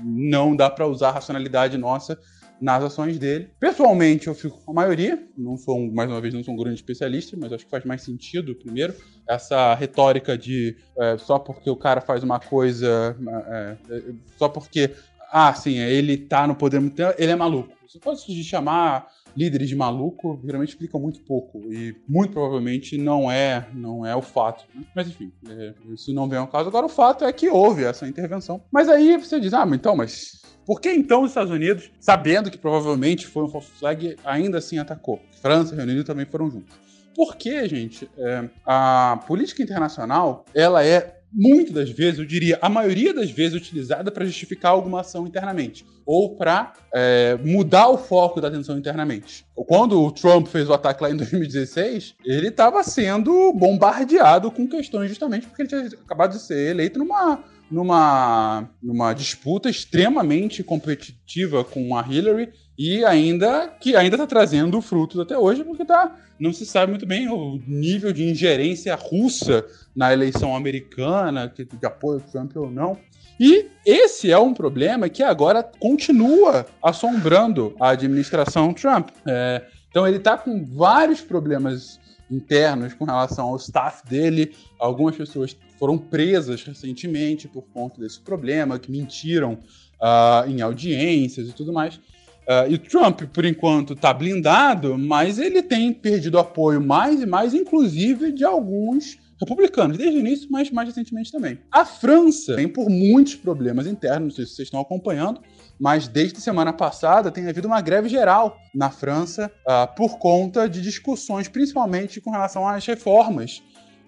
não 0.02 0.56
dá 0.56 0.70
para 0.70 0.88
usar 0.88 1.10
a 1.10 1.14
racionalidade 1.14 1.78
nossa 1.78 2.18
nas 2.64 2.82
ações 2.82 3.20
dele. 3.20 3.50
Pessoalmente, 3.60 4.28
eu 4.28 4.34
fico 4.34 4.58
com 4.64 4.72
a 4.72 4.74
maioria. 4.74 5.22
Não 5.38 5.58
sou, 5.58 5.78
um, 5.78 5.92
mais 5.94 6.10
uma 6.10 6.22
vez, 6.22 6.34
não 6.34 6.42
sou 6.42 6.54
um 6.54 6.58
grande 6.58 6.76
especialista, 6.76 7.36
mas 7.38 7.52
acho 7.52 7.66
que 7.66 7.72
faz 7.72 7.84
mais 7.84 8.02
sentido, 8.02 8.56
primeiro, 8.56 8.96
essa 9.28 9.76
retórica 9.76 10.38
de 10.38 10.78
é, 10.98 11.18
só 11.18 11.38
porque 11.38 11.70
o 11.70 11.76
cara 11.76 12.00
faz 12.00 12.24
uma 12.24 12.40
coisa. 12.40 13.18
É, 13.48 13.78
é, 13.90 14.02
só 14.38 14.48
porque. 14.48 14.92
Ah, 15.36 15.52
sim, 15.52 15.80
ele 15.80 16.16
tá 16.16 16.46
no 16.46 16.56
poder 16.56 16.80
muito 16.80 16.96
tempo, 16.96 17.16
ele 17.18 17.32
é 17.32 17.36
maluco. 17.36 17.74
Você 17.88 17.98
pode 17.98 18.22
se 18.22 18.44
chamar 18.44 19.08
líderes 19.36 19.68
de 19.68 19.76
maluco 19.76 20.40
geralmente 20.44 20.70
explicam 20.70 21.02
muito 21.02 21.22
pouco 21.22 21.60
e 21.74 21.96
muito 22.08 22.34
provavelmente 22.34 23.00
não 23.00 23.32
é 23.32 23.68
não 23.74 24.06
é 24.06 24.16
o 24.16 24.22
fato. 24.22 24.64
Né? 24.76 24.84
Mas 24.96 25.08
enfim, 25.08 25.32
é, 25.50 25.74
isso 25.92 26.14
não 26.14 26.30
vem 26.30 26.38
ao 26.38 26.48
caso. 26.48 26.70
Agora 26.70 26.86
o 26.86 26.90
fato 26.90 27.26
é 27.26 27.34
que 27.34 27.50
houve 27.50 27.84
essa 27.84 28.08
intervenção. 28.08 28.62
Mas 28.72 28.88
aí 28.88 29.18
você 29.18 29.40
diz, 29.40 29.56
ah, 29.56 29.68
então, 29.74 29.96
mas 29.96 30.40
por 30.68 30.80
que 30.80 30.92
então 30.92 31.24
os 31.24 31.32
Estados 31.32 31.52
Unidos, 31.52 31.90
sabendo 32.00 32.52
que 32.52 32.58
provavelmente 32.60 33.26
foi 33.26 33.44
um 33.44 33.50
false 33.50 33.72
flag, 33.72 34.16
ainda 34.24 34.60
assim 34.60 34.78
atacou? 34.78 35.20
França 35.42 35.74
e 35.74 35.78
Reino 35.78 35.94
Unido 35.94 36.06
também 36.06 36.28
foram 36.28 36.52
juntos. 36.52 36.76
Porque, 37.16 37.68
gente, 37.68 38.08
é, 38.18 38.50
a 38.64 39.20
política 39.28 39.64
internacional 39.64 40.46
ela 40.54 40.86
é 40.86 41.23
muitas 41.34 41.74
das 41.74 41.90
vezes, 41.90 42.20
eu 42.20 42.26
diria, 42.26 42.60
a 42.62 42.70
maioria 42.70 43.14
das 43.14 43.32
vezes 43.32 43.56
utilizada 43.56 44.12
para 44.12 44.26
justificar 44.26 44.72
alguma 44.72 45.02
ação 45.02 45.26
internamente 45.26 45.86
ou 46.06 46.36
para 46.36 46.74
é, 46.94 47.38
mudar 47.44 47.88
o 47.90 47.98
foco 47.98 48.42
da 48.42 48.50
atenção 48.50 48.78
internamente. 48.78 49.46
Quando 49.56 50.02
o 50.02 50.12
Trump 50.12 50.48
fez 50.48 50.70
o 50.70 50.74
ataque 50.74 51.02
lá 51.02 51.10
em 51.10 51.16
2016, 51.16 52.16
ele 52.26 52.50
estava 52.50 52.84
sendo 52.84 53.54
bombardeado 53.54 54.52
com 54.52 54.68
questões 54.68 55.10
justamente 55.10 55.48
porque 55.48 55.62
ele 55.62 55.70
tinha 55.70 55.88
acabado 56.06 56.32
de 56.32 56.40
ser 56.40 56.72
eleito 56.72 57.00
numa 57.00 57.44
numa, 57.72 58.70
numa 58.82 59.14
disputa 59.14 59.68
extremamente 59.70 60.64
competitiva 60.64 61.64
com 61.64 61.98
a 61.98 62.06
Hillary 62.08 62.52
e 62.78 63.06
ainda 63.06 63.68
que 63.80 63.96
ainda 63.96 64.16
está 64.16 64.26
trazendo 64.26 64.82
frutos 64.82 65.20
até 65.20 65.38
hoje, 65.38 65.64
porque 65.64 65.86
tá, 65.86 66.16
não 66.40 66.52
se 66.52 66.66
sabe 66.66 66.92
muito 66.92 67.06
bem 67.06 67.30
o 67.30 67.62
nível 67.68 68.12
de 68.12 68.24
ingerência 68.24 68.96
russa 68.96 69.66
na 69.96 70.12
eleição 70.12 70.56
americana, 70.56 71.50
que, 71.50 71.66
que 71.66 71.86
apoia 71.86 72.20
Trump 72.20 72.56
ou 72.56 72.72
não. 72.72 72.98
E 73.40 73.68
esse 73.86 74.32
é 74.32 74.38
um 74.38 74.54
problema 74.54 75.10
que 75.10 75.24
agora 75.24 75.64
continua 75.64 76.66
assombrando 76.82 77.76
a 77.80 77.90
administração 77.90 78.74
Trump. 78.74 79.10
É, 79.28 79.64
então 79.90 80.08
ele 80.08 80.18
está 80.18 80.38
com 80.38 80.66
vários 80.66 81.22
problemas 81.22 82.00
internos 82.30 82.94
com 82.94 83.06
relação 83.06 83.50
ao 83.50 83.58
staff 83.58 84.08
dele. 84.08 84.56
Algumas 84.80 85.16
pessoas 85.16 85.56
foram 85.78 85.98
presas 85.98 86.64
recentemente 86.64 87.48
por 87.48 87.64
conta 87.74 88.00
desse 88.00 88.20
problema, 88.20 88.80
que 88.80 88.92
mentiram 88.92 89.54
uh, 89.54 90.50
em 90.50 90.62
audiências 90.62 91.50
e 91.50 91.54
tudo 91.54 91.74
mais. 91.74 92.00
Uh, 92.44 92.72
e 92.72 92.78
Trump, 92.78 93.22
por 93.34 93.46
enquanto, 93.46 93.94
está 93.94 94.14
blindado, 94.14 94.98
mas 94.98 95.40
ele 95.40 95.62
tem 95.62 95.94
perdido 95.94 96.38
apoio 96.38 96.82
mais 96.82 97.22
e 97.22 97.26
mais, 97.26 97.54
inclusive 97.54 98.32
de 98.32 98.44
alguns 98.44 99.18
republicanos, 99.40 99.98
desde 99.98 100.18
o 100.18 100.20
início, 100.20 100.48
mas 100.52 100.72
mais 100.72 100.88
recentemente 100.88 101.32
também. 101.32 101.60
A 101.72 101.86
França 101.86 102.56
tem 102.56 102.68
por 102.68 102.90
muitos 102.90 103.36
problemas 103.36 103.88
internos, 103.88 104.22
não 104.22 104.32
sei 104.32 104.46
se 104.46 104.56
vocês 104.56 104.68
estão 104.68 104.80
acompanhando, 104.80 105.42
mas 105.80 106.08
desde 106.08 106.40
semana 106.40 106.72
passada 106.72 107.32
tem 107.32 107.48
havido 107.48 107.68
uma 107.68 107.82
greve 107.82 108.08
geral 108.10 108.58
na 108.74 108.90
França 108.90 109.52
uh, 109.68 109.96
por 109.96 110.18
conta 110.18 110.70
de 110.70 110.82
discussões, 110.82 111.48
principalmente 111.48 112.22
com 112.22 112.32
relação 112.32 112.68
às 112.68 112.86
reformas 112.86 113.62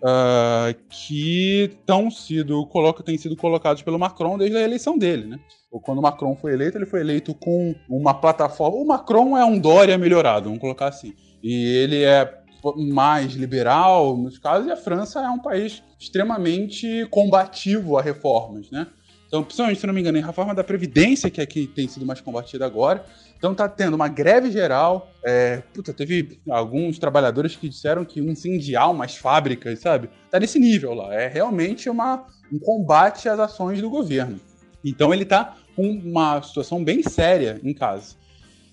uh, 0.06 0.76
que 0.90 1.72
tão 1.86 2.12
sido, 2.12 2.66
coloca, 2.68 3.02
têm 3.04 3.18
sido 3.18 3.36
colocados 3.36 3.82
pelo 3.82 3.98
Macron 3.98 4.38
desde 4.38 4.56
a 4.58 4.62
eleição 4.62 4.98
dele, 4.98 5.26
né? 5.26 5.40
Quando 5.82 5.98
o 5.98 6.02
Macron 6.02 6.36
foi 6.36 6.54
eleito, 6.54 6.78
ele 6.78 6.86
foi 6.86 7.02
eleito 7.02 7.34
com 7.34 7.76
uma 7.90 8.14
plataforma. 8.14 8.78
O 8.78 8.88
Macron 8.88 9.38
é 9.38 9.44
um 9.44 9.60
Dória 9.60 9.98
melhorado, 9.98 10.46
vamos 10.46 10.62
colocar 10.62 10.88
assim. 10.88 11.14
E 11.44 11.54
ele 11.54 12.04
é 12.04 12.34
mais 12.78 13.34
liberal, 13.34 14.16
nos 14.16 14.40
casos, 14.40 14.68
e 14.68 14.72
a 14.72 14.78
França 14.78 15.20
é 15.20 15.30
um 15.30 15.40
país 15.40 15.84
extremamente 16.00 17.06
combativo 17.12 17.98
a 17.98 18.02
reformas, 18.02 18.72
né? 18.72 18.88
Então, 19.36 19.44
principalmente, 19.44 19.82
se 19.82 19.86
não 19.88 19.94
me 19.94 20.00
engano, 20.00 20.18
a 20.18 20.26
reforma 20.26 20.56
da 20.56 20.64
Previdência, 20.64 21.30
que 21.30 21.42
aqui 21.42 21.68
tem 21.68 21.90
sido 21.90 22.06
mais 22.06 22.22
combatida 22.22 22.66
agora. 22.66 23.04
Então 23.38 23.54
tá 23.54 23.68
tendo 23.68 23.94
uma 23.94 24.08
greve 24.08 24.50
geral. 24.50 25.12
É, 25.22 25.62
puta, 25.74 25.94
teve 25.94 26.40
alguns 26.50 26.98
trabalhadores 26.98 27.54
que 27.54 27.68
disseram 27.68 28.06
que 28.06 28.22
incendiar 28.22 28.90
umas 28.90 29.18
fábricas, 29.18 29.80
sabe? 29.80 30.10
Tá 30.32 30.40
nesse 30.40 30.58
nível 30.58 30.94
lá. 30.94 31.14
É 31.14 31.28
realmente 31.28 31.90
uma, 31.90 32.26
um 32.50 32.58
combate 32.58 33.28
às 33.28 33.38
ações 33.38 33.82
do 33.82 33.90
governo. 33.90 34.40
Então 34.86 35.14
ele 35.14 35.26
tá 35.26 35.58
com 35.76 35.86
uma 35.86 36.42
situação 36.42 36.82
bem 36.82 37.04
séria 37.04 37.60
em 37.62 37.74
casa. 37.74 38.16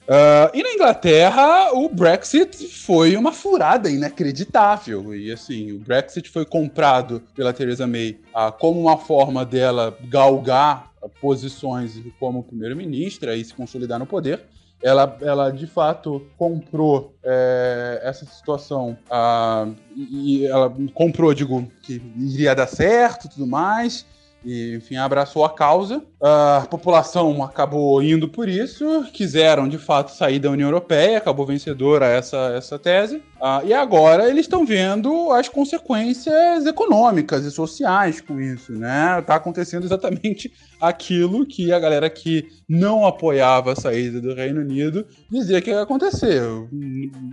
Uh, 0.02 0.50
e 0.52 0.62
na 0.62 0.72
Inglaterra, 0.74 1.72
o 1.72 1.88
Brexit 1.88 2.68
foi 2.68 3.16
uma 3.16 3.32
furada 3.32 3.88
inacreditável. 3.88 5.14
E 5.14 5.30
assim, 5.30 5.72
o 5.72 5.78
Brexit 5.78 6.28
foi 6.28 6.44
comprado 6.44 7.22
pela 7.34 7.52
Theresa 7.52 7.86
May 7.86 8.18
uh, 8.34 8.52
como 8.58 8.80
uma 8.80 8.98
forma 8.98 9.44
dela 9.44 9.96
galgar 10.08 10.90
posições 11.20 12.00
como 12.18 12.42
primeira-ministra 12.42 13.36
e 13.36 13.44
se 13.44 13.54
consolidar 13.54 13.98
no 13.98 14.06
poder. 14.06 14.40
Ela, 14.82 15.16
ela 15.20 15.50
de 15.50 15.66
fato 15.66 16.26
comprou 16.36 17.14
é, 17.22 18.00
essa 18.02 18.26
situação 18.26 18.98
uh, 19.06 19.72
e 19.96 20.44
ela 20.44 20.74
comprou, 20.92 21.32
digo, 21.32 21.70
que 21.82 22.02
iria 22.18 22.52
dar 22.52 22.66
certo 22.66 23.28
tudo 23.28 23.46
mais 23.46 24.04
e, 24.44 24.74
enfim, 24.76 24.96
abraçou 24.96 25.44
a 25.44 25.50
causa. 25.50 26.02
A 26.20 26.66
população 26.70 27.42
acabou 27.42 28.02
indo 28.02 28.28
por 28.28 28.48
isso, 28.48 29.04
quiseram 29.12 29.68
de 29.68 29.78
fato 29.78 30.12
sair 30.12 30.38
da 30.38 30.50
União 30.50 30.68
Europeia, 30.68 31.18
acabou 31.18 31.46
vencedora 31.46 32.06
essa, 32.06 32.52
essa 32.56 32.78
tese. 32.78 33.22
Ah, 33.40 33.60
e 33.64 33.72
agora 33.72 34.28
eles 34.28 34.42
estão 34.42 34.64
vendo 34.64 35.32
as 35.32 35.48
consequências 35.48 36.64
econômicas 36.64 37.44
e 37.44 37.50
sociais 37.50 38.20
com 38.20 38.40
isso, 38.40 38.72
né? 38.72 39.20
Tá 39.26 39.34
acontecendo 39.34 39.84
exatamente 39.84 40.52
aquilo 40.80 41.46
que 41.46 41.72
a 41.72 41.78
galera 41.78 42.08
que 42.08 42.46
não 42.68 43.06
apoiava 43.06 43.72
a 43.72 43.76
saída 43.76 44.20
do 44.20 44.34
Reino 44.34 44.60
Unido 44.60 45.06
dizia 45.30 45.60
que 45.60 45.70
ia 45.70 45.82
acontecer. 45.82 46.42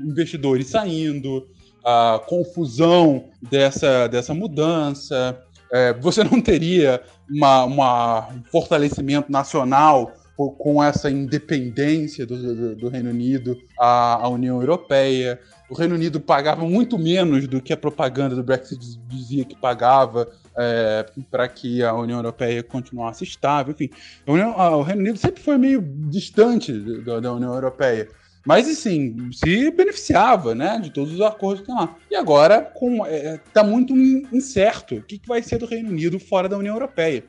Investidores 0.06 0.68
saindo, 0.68 1.48
a 1.84 2.20
confusão 2.28 3.26
dessa, 3.42 4.08
dessa 4.08 4.34
mudança, 4.34 5.40
é, 5.72 5.94
você 5.94 6.24
não 6.24 6.42
teria 6.42 7.02
uma, 7.30 7.66
uma, 7.66 8.30
um 8.30 8.44
fortalecimento 8.52 9.32
nacional 9.32 10.14
com 10.58 10.82
essa 10.82 11.12
independência 11.12 12.26
do, 12.26 12.38
do, 12.38 12.76
do 12.76 12.90
Reino 12.90 13.10
Unido 13.10 13.58
à, 13.78 14.24
à, 14.24 14.30
União 14.30 14.62
Europeia. 14.62 15.38
O 15.70 15.74
Reino 15.76 15.96
Unido 15.96 16.20
pagava 16.22 16.64
muito 16.64 16.98
menos 16.98 17.46
do 17.46 17.62
que 17.62 17.74
a 17.74 17.78
propaganda 17.78 18.36
do 18.36 18.44
Brexit 18.44 18.98
dizia 19.10 19.44
que 19.44 19.56
pagava 19.56 20.30
é, 20.58 21.06
para 21.30 21.46
que 21.50 21.84
a 21.84 21.94
União 21.94 22.20
Europeia 22.20 22.64
continuasse 22.64 23.26
estável. 23.26 23.74
Enfim, 23.74 23.90
União, 24.26 24.58
a, 24.58 24.78
o 24.78 24.82
Reino 24.82 25.02
Unido 25.02 25.18
sempre 25.18 25.44
foi 25.44 25.58
meio 25.58 25.82
distante 25.82 26.72
da 27.02 27.34
União 27.34 27.54
Europeia. 27.54 28.08
Mas, 28.50 28.68
assim, 28.68 29.30
se 29.32 29.70
beneficiava, 29.70 30.56
né, 30.56 30.80
de 30.80 30.90
todos 30.90 31.14
os 31.14 31.22
acordos 31.22 31.62
que 31.62 31.68
tem 31.68 31.76
lá. 31.76 31.96
E 32.10 32.16
agora, 32.16 32.60
com, 32.64 33.06
é, 33.06 33.40
tá 33.54 33.64
muito 33.64 33.96
incerto 33.96 34.96
o 34.96 35.04
que, 35.04 35.20
que 35.20 35.28
vai 35.28 35.44
ser 35.44 35.60
do 35.60 35.68
Reino 35.68 35.92
Unido 35.92 36.20
fora 36.20 36.50
da 36.50 36.58
União 36.58 36.74
Europeia. 36.74 37.24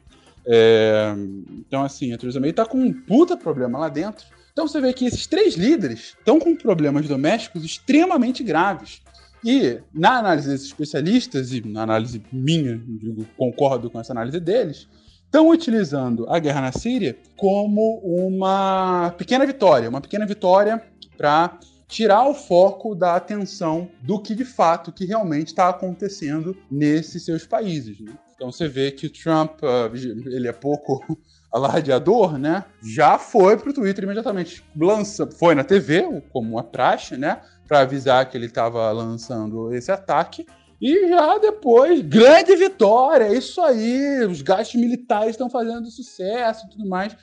É, 0.46 1.12
então, 1.58 1.82
assim, 1.82 2.14
a 2.14 2.16
Theresa 2.16 2.40
May 2.40 2.54
tá 2.54 2.64
com 2.64 2.78
um 2.78 2.90
puta 2.90 3.36
problema 3.36 3.78
lá 3.78 3.90
dentro. 3.90 4.24
Então 4.50 4.66
você 4.66 4.80
vê 4.80 4.94
que 4.94 5.04
esses 5.04 5.26
três 5.26 5.56
líderes 5.56 6.16
estão 6.18 6.38
com 6.38 6.56
problemas 6.56 7.06
domésticos 7.06 7.66
extremamente 7.66 8.42
graves. 8.42 9.02
E, 9.44 9.78
na 9.92 10.20
análise 10.20 10.48
desses 10.48 10.68
especialistas, 10.68 11.52
e 11.52 11.60
na 11.68 11.82
análise 11.82 12.22
minha, 12.32 12.80
digo, 12.82 13.26
concordo 13.36 13.90
com 13.90 14.00
essa 14.00 14.14
análise 14.14 14.40
deles, 14.40 14.88
estão 15.26 15.50
utilizando 15.50 16.26
a 16.30 16.38
guerra 16.38 16.62
na 16.62 16.72
Síria 16.72 17.14
como 17.36 17.98
uma 17.98 19.14
pequena 19.18 19.44
vitória, 19.44 19.86
uma 19.86 20.00
pequena 20.00 20.24
vitória 20.24 20.82
para 21.20 21.58
tirar 21.86 22.26
o 22.26 22.32
foco 22.32 22.94
da 22.94 23.14
atenção 23.14 23.90
do 24.00 24.18
que 24.18 24.34
de 24.34 24.44
fato, 24.46 24.90
que 24.90 25.04
realmente 25.04 25.48
está 25.48 25.68
acontecendo 25.68 26.56
nesses 26.70 27.26
seus 27.26 27.44
países. 27.44 28.00
Né? 28.00 28.14
Então 28.34 28.50
você 28.50 28.66
vê 28.66 28.90
que 28.90 29.06
o 29.06 29.10
Trump, 29.10 29.60
uh, 29.62 29.94
ele 29.94 30.48
é 30.48 30.52
pouco 30.52 31.04
alardeador, 31.52 32.38
né? 32.38 32.64
Já 32.82 33.18
foi 33.18 33.58
pro 33.58 33.74
Twitter 33.74 34.04
imediatamente. 34.04 34.64
Lança, 34.74 35.28
foi 35.30 35.54
na 35.54 35.62
TV, 35.62 36.22
como 36.32 36.52
uma 36.52 36.64
praxe, 36.64 37.18
né? 37.18 37.42
Para 37.68 37.80
avisar 37.80 38.26
que 38.30 38.38
ele 38.38 38.46
estava 38.46 38.90
lançando 38.92 39.74
esse 39.74 39.92
ataque. 39.92 40.46
E 40.80 41.08
já 41.10 41.36
depois, 41.36 42.00
grande 42.00 42.56
vitória, 42.56 43.24
é 43.24 43.34
isso 43.34 43.60
aí, 43.60 44.24
os 44.24 44.40
gastos 44.40 44.80
militares 44.80 45.32
estão 45.32 45.50
fazendo 45.50 45.90
sucesso 45.90 46.64
e 46.66 46.70
tudo 46.70 46.88
mais. 46.88 47.14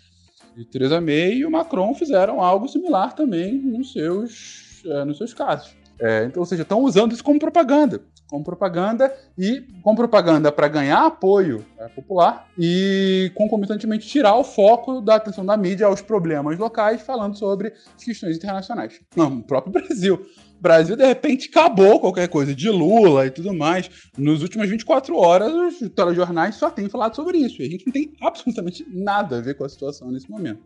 De 0.57 0.65
Theresa 0.65 0.99
May 0.99 1.35
e 1.35 1.45
o 1.45 1.51
Macron 1.51 1.93
fizeram 1.93 2.41
algo 2.41 2.67
similar 2.67 3.13
também 3.13 3.53
nos 3.53 3.93
seus, 3.93 4.81
é, 4.85 5.05
nos 5.05 5.17
seus 5.17 5.33
casos. 5.33 5.77
É, 5.99 6.25
então, 6.25 6.41
ou 6.41 6.45
seja, 6.45 6.63
estão 6.63 6.81
usando 6.81 7.11
isso 7.11 7.23
como 7.23 7.39
propaganda. 7.39 8.01
Como 8.27 8.43
propaganda 8.43 9.13
e 9.37 9.63
com 9.81 9.95
propaganda 9.95 10.51
para 10.51 10.67
ganhar 10.67 11.05
apoio 11.05 11.65
é, 11.79 11.87
popular 11.87 12.47
e 12.57 13.31
concomitantemente 13.35 14.05
tirar 14.05 14.35
o 14.35 14.43
foco 14.43 14.99
da 14.99 15.15
atenção 15.15 15.45
da 15.45 15.55
mídia 15.55 15.87
aos 15.87 16.01
problemas 16.01 16.57
locais, 16.57 17.01
falando 17.01 17.37
sobre 17.37 17.73
questões 17.97 18.35
internacionais. 18.35 18.99
Não, 19.15 19.37
o 19.37 19.43
próprio 19.43 19.71
Brasil. 19.81 20.25
Brasil, 20.59 20.95
de 20.95 21.05
repente, 21.05 21.49
acabou 21.49 21.99
qualquer 21.99 22.27
coisa 22.27 22.53
de 22.53 22.69
Lula 22.69 23.25
e 23.25 23.31
tudo 23.31 23.53
mais. 23.53 23.89
Nos 24.17 24.41
últimas 24.41 24.69
24 24.69 25.15
horas, 25.15 25.53
os 25.53 25.89
telejornais 25.89 26.55
só 26.55 26.69
têm 26.69 26.89
falado 26.89 27.15
sobre 27.15 27.37
isso. 27.37 27.61
E 27.61 27.65
a 27.65 27.69
gente 27.69 27.85
não 27.85 27.93
tem 27.93 28.13
absolutamente 28.21 28.85
nada 28.89 29.37
a 29.37 29.41
ver 29.41 29.55
com 29.55 29.63
a 29.63 29.69
situação 29.69 30.11
nesse 30.11 30.29
momento. 30.29 30.61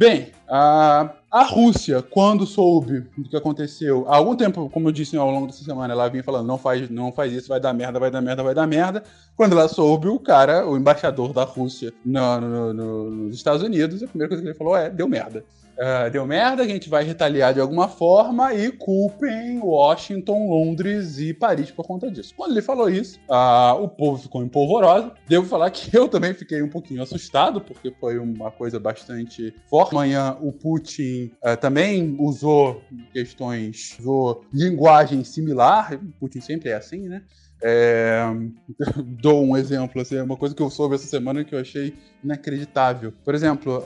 Bem, 0.00 0.28
a, 0.48 1.12
a 1.30 1.42
Rússia, 1.42 2.00
quando 2.00 2.46
soube 2.46 3.00
do 3.18 3.28
que 3.28 3.36
aconteceu, 3.36 4.06
há 4.08 4.16
algum 4.16 4.34
tempo, 4.34 4.70
como 4.70 4.88
eu 4.88 4.92
disse 4.92 5.14
ao 5.14 5.30
longo 5.30 5.46
dessa 5.46 5.62
semana, 5.62 5.92
ela 5.92 6.08
vinha 6.08 6.24
falando: 6.24 6.46
não 6.46 6.56
faz, 6.56 6.88
não 6.88 7.12
faz 7.12 7.30
isso, 7.34 7.48
vai 7.48 7.60
dar 7.60 7.74
merda, 7.74 8.00
vai 8.00 8.10
dar 8.10 8.22
merda, 8.22 8.42
vai 8.42 8.54
dar 8.54 8.66
merda. 8.66 9.04
Quando 9.36 9.52
ela 9.52 9.68
soube, 9.68 10.08
o 10.08 10.18
cara, 10.18 10.66
o 10.66 10.74
embaixador 10.74 11.34
da 11.34 11.44
Rússia 11.44 11.92
no, 12.02 12.40
no, 12.40 12.72
no, 12.72 13.10
nos 13.10 13.36
Estados 13.36 13.62
Unidos, 13.62 14.02
a 14.02 14.06
primeira 14.06 14.28
coisa 14.28 14.42
que 14.42 14.48
ele 14.48 14.56
falou 14.56 14.74
é: 14.74 14.88
deu 14.88 15.06
merda. 15.06 15.44
Uh, 15.80 16.10
deu 16.10 16.26
merda, 16.26 16.62
a 16.62 16.68
gente 16.68 16.90
vai 16.90 17.02
retaliar 17.04 17.54
de 17.54 17.60
alguma 17.60 17.88
forma 17.88 18.52
e 18.52 18.70
culpem 18.70 19.58
Washington, 19.60 20.50
Londres 20.50 21.18
e 21.18 21.32
Paris 21.32 21.70
por 21.70 21.86
conta 21.86 22.10
disso. 22.10 22.34
Quando 22.36 22.50
ele 22.50 22.60
falou 22.60 22.90
isso, 22.90 23.18
uh, 23.20 23.82
o 23.82 23.88
povo 23.88 24.22
ficou 24.22 24.42
empolvoroso. 24.42 25.10
Devo 25.26 25.46
falar 25.46 25.70
que 25.70 25.88
eu 25.96 26.06
também 26.06 26.34
fiquei 26.34 26.60
um 26.60 26.68
pouquinho 26.68 27.02
assustado, 27.02 27.62
porque 27.62 27.90
foi 27.98 28.18
uma 28.18 28.50
coisa 28.50 28.78
bastante 28.78 29.54
forte. 29.70 29.94
Amanhã 29.94 30.36
o 30.42 30.52
Putin 30.52 31.32
uh, 31.42 31.56
também 31.58 32.14
usou 32.18 32.82
questões, 33.10 33.96
usou 33.98 34.44
linguagem 34.52 35.24
similar. 35.24 35.94
O 35.94 36.12
Putin 36.20 36.42
sempre 36.42 36.68
é 36.68 36.74
assim, 36.74 37.08
né? 37.08 37.22
É, 37.62 38.24
dou 39.20 39.44
um 39.44 39.56
exemplo, 39.56 40.00
assim, 40.00 40.18
uma 40.20 40.36
coisa 40.36 40.54
que 40.54 40.62
eu 40.62 40.70
soube 40.70 40.94
essa 40.94 41.06
semana 41.06 41.44
que 41.44 41.54
eu 41.54 41.58
achei 41.58 41.94
inacreditável. 42.22 43.12
Por 43.24 43.34
exemplo, 43.34 43.84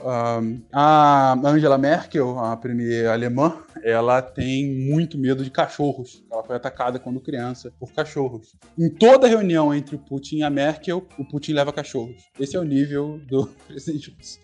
a 0.73 1.35
Angela 1.43 1.77
Merkel, 1.77 2.37
a 2.39 2.55
primeira 2.55 3.13
alemã, 3.13 3.57
ela 3.83 4.21
tem 4.21 4.89
muito 4.89 5.17
medo 5.17 5.43
de 5.43 5.49
cachorros. 5.49 6.23
Ela 6.31 6.43
foi 6.43 6.55
atacada 6.55 6.99
quando 6.99 7.19
criança 7.19 7.71
por 7.79 7.91
cachorros. 7.91 8.55
Em 8.77 8.89
toda 8.89 9.27
reunião 9.27 9.73
entre 9.73 9.95
o 9.95 9.99
Putin 9.99 10.37
e 10.37 10.43
a 10.43 10.49
Merkel, 10.49 11.05
o 11.17 11.25
Putin 11.25 11.53
leva 11.53 11.73
cachorros. 11.73 12.29
Esse 12.39 12.55
é 12.55 12.59
o 12.59 12.63
nível 12.63 13.19
do 13.27 13.47
presidente 13.67 14.15
russo. 14.15 14.39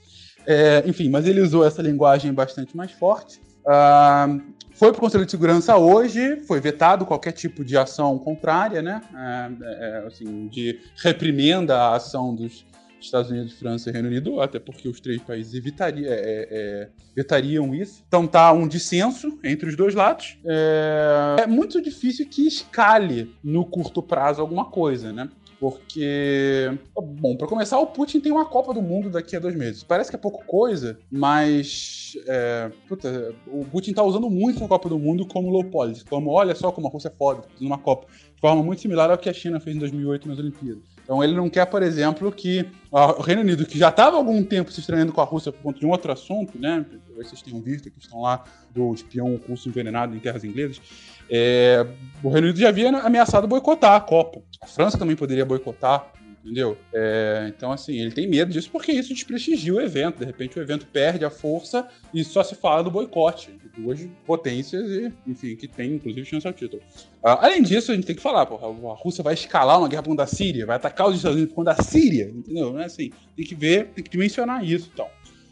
É, 0.45 0.83
enfim, 0.87 1.09
mas 1.09 1.27
ele 1.27 1.41
usou 1.41 1.65
essa 1.65 1.81
linguagem 1.81 2.33
bastante 2.33 2.75
mais 2.75 2.91
forte. 2.91 3.39
Uh, 3.65 4.41
foi 4.81 4.89
para 4.91 4.97
o 4.97 5.01
Conselho 5.01 5.25
de 5.25 5.29
Segurança 5.29 5.77
hoje, 5.77 6.37
foi 6.47 6.59
vetado 6.59 7.05
qualquer 7.05 7.33
tipo 7.33 7.63
de 7.63 7.77
ação 7.77 8.17
contrária, 8.17 8.81
né? 8.81 8.99
É, 9.13 9.51
é, 9.63 10.07
assim, 10.07 10.47
de 10.47 10.79
reprimenda 11.03 11.77
à 11.77 11.95
ação 11.97 12.33
dos 12.33 12.65
Estados 12.99 13.29
Unidos, 13.29 13.53
França 13.53 13.89
e 13.89 13.93
Reino 13.93 14.07
Unido, 14.07 14.41
até 14.41 14.59
porque 14.59 14.87
os 14.87 14.99
três 14.99 15.21
países 15.21 15.53
evitaria, 15.53 16.07
é, 16.07 16.13
é, 16.13 16.47
é 16.51 16.89
vetariam 17.15 17.75
isso. 17.75 18.03
Então 18.07 18.25
tá 18.25 18.51
um 18.53 18.67
dissenso 18.67 19.37
entre 19.43 19.69
os 19.69 19.75
dois 19.75 19.93
lados. 19.93 20.39
É, 20.45 21.41
é 21.41 21.47
muito 21.47 21.79
difícil 21.79 22.27
que 22.27 22.47
escale 22.47 23.35
no 23.43 23.65
curto 23.65 24.01
prazo 24.01 24.41
alguma 24.41 24.65
coisa, 24.65 25.13
né? 25.13 25.29
Porque, 25.61 26.75
bom, 27.19 27.37
para 27.37 27.45
começar, 27.45 27.77
o 27.77 27.85
Putin 27.85 28.19
tem 28.19 28.31
uma 28.31 28.45
Copa 28.45 28.73
do 28.73 28.81
Mundo 28.81 29.11
daqui 29.11 29.35
a 29.35 29.39
dois 29.39 29.55
meses. 29.55 29.83
Parece 29.83 30.09
que 30.09 30.15
é 30.15 30.19
pouco 30.19 30.43
coisa, 30.43 30.97
mas. 31.11 32.17
É, 32.27 32.71
puta, 32.87 33.35
o 33.45 33.63
Putin 33.65 33.93
tá 33.93 34.01
usando 34.01 34.27
muito 34.27 34.65
a 34.65 34.67
Copa 34.67 34.89
do 34.89 34.97
Mundo 34.97 35.23
como 35.27 35.51
low 35.51 35.63
policy. 35.65 36.03
Como, 36.03 36.31
olha 36.31 36.55
só 36.55 36.71
como 36.71 36.87
a 36.87 36.89
Rússia 36.89 37.09
é 37.09 37.11
foda, 37.15 37.47
numa 37.59 37.77
Copa. 37.77 38.07
De 38.33 38.41
forma 38.41 38.63
muito 38.63 38.81
similar 38.81 39.11
ao 39.11 39.19
que 39.19 39.29
a 39.29 39.33
China 39.33 39.59
fez 39.59 39.75
em 39.75 39.79
2008 39.79 40.27
nas 40.27 40.39
Olimpíadas. 40.39 40.90
Então 41.11 41.21
ele 41.21 41.33
não 41.33 41.49
quer, 41.49 41.65
por 41.65 41.83
exemplo, 41.83 42.31
que 42.31 42.65
o 42.89 43.21
Reino 43.21 43.41
Unido, 43.41 43.65
que 43.65 43.77
já 43.77 43.89
estava 43.89 44.15
há 44.15 44.17
algum 44.17 44.41
tempo 44.45 44.71
se 44.71 44.79
estranhando 44.79 45.11
com 45.11 45.19
a 45.19 45.25
Rússia 45.25 45.51
por 45.51 45.61
conta 45.61 45.77
de 45.77 45.85
um 45.85 45.89
outro 45.89 46.09
assunto, 46.09 46.57
né? 46.57 46.85
Vocês 47.17 47.41
tenham 47.41 47.59
visto 47.59 47.91
que 47.91 47.99
estão 47.99 48.21
lá 48.21 48.45
do 48.73 48.93
espião 48.93 49.37
russo 49.45 49.67
envenenado 49.67 50.15
em 50.15 50.19
terras 50.19 50.45
inglesas. 50.45 50.81
É, 51.29 51.85
o 52.23 52.29
Reino 52.29 52.47
Unido 52.47 52.61
já 52.61 52.69
havia 52.69 52.97
ameaçado 52.97 53.45
boicotar 53.45 53.95
a 53.95 53.99
Copa. 53.99 54.41
A 54.61 54.65
França 54.65 54.97
também 54.97 55.17
poderia 55.17 55.45
boicotar, 55.45 56.13
entendeu? 56.43 56.77
É, 56.93 57.51
então, 57.55 57.71
assim, 57.71 57.99
ele 57.99 58.11
tem 58.11 58.27
medo 58.27 58.51
disso 58.51 58.69
porque 58.71 58.91
isso 58.91 59.13
desprestigia 59.13 59.73
o 59.73 59.79
evento. 59.79 60.19
De 60.19 60.25
repente, 60.25 60.57
o 60.57 60.61
evento 60.61 60.85
perde 60.87 61.23
a 61.23 61.29
força 61.29 61.87
e 62.13 62.23
só 62.23 62.43
se 62.43 62.55
fala 62.55 62.83
do 62.83 62.91
boicote. 62.91 63.49
Duas 63.77 64.05
potências, 64.25 64.89
e, 64.89 65.11
enfim, 65.25 65.55
que 65.55 65.67
tem, 65.67 65.93
inclusive, 65.93 66.25
chance 66.25 66.45
ao 66.45 66.53
título. 66.53 66.81
Uh, 67.23 67.39
além 67.39 67.61
disso, 67.61 67.91
a 67.91 67.95
gente 67.95 68.05
tem 68.05 68.15
que 68.15 68.21
falar, 68.21 68.45
porra, 68.45 68.67
a 68.67 68.95
Rússia 68.95 69.23
vai 69.23 69.33
escalar 69.33 69.79
uma 69.79 69.87
guerra 69.87 70.03
por 70.03 70.09
conta 70.09 70.23
da 70.23 70.27
Síria, 70.27 70.65
vai 70.65 70.75
atacar 70.75 71.07
os 71.07 71.15
Estados 71.15 71.37
Unidos 71.37 71.53
por 71.53 71.63
conta 71.63 71.75
da 71.75 71.83
Síria, 71.83 72.25
entendeu? 72.35 72.73
Não 72.73 72.81
é 72.81 72.85
assim. 72.85 73.11
Tem 73.35 73.45
que 73.45 73.55
ver, 73.55 73.87
tem 73.87 74.03
que 74.03 74.09
dimensionar 74.09 74.63
isso, 74.65 74.89
então. 74.93 75.07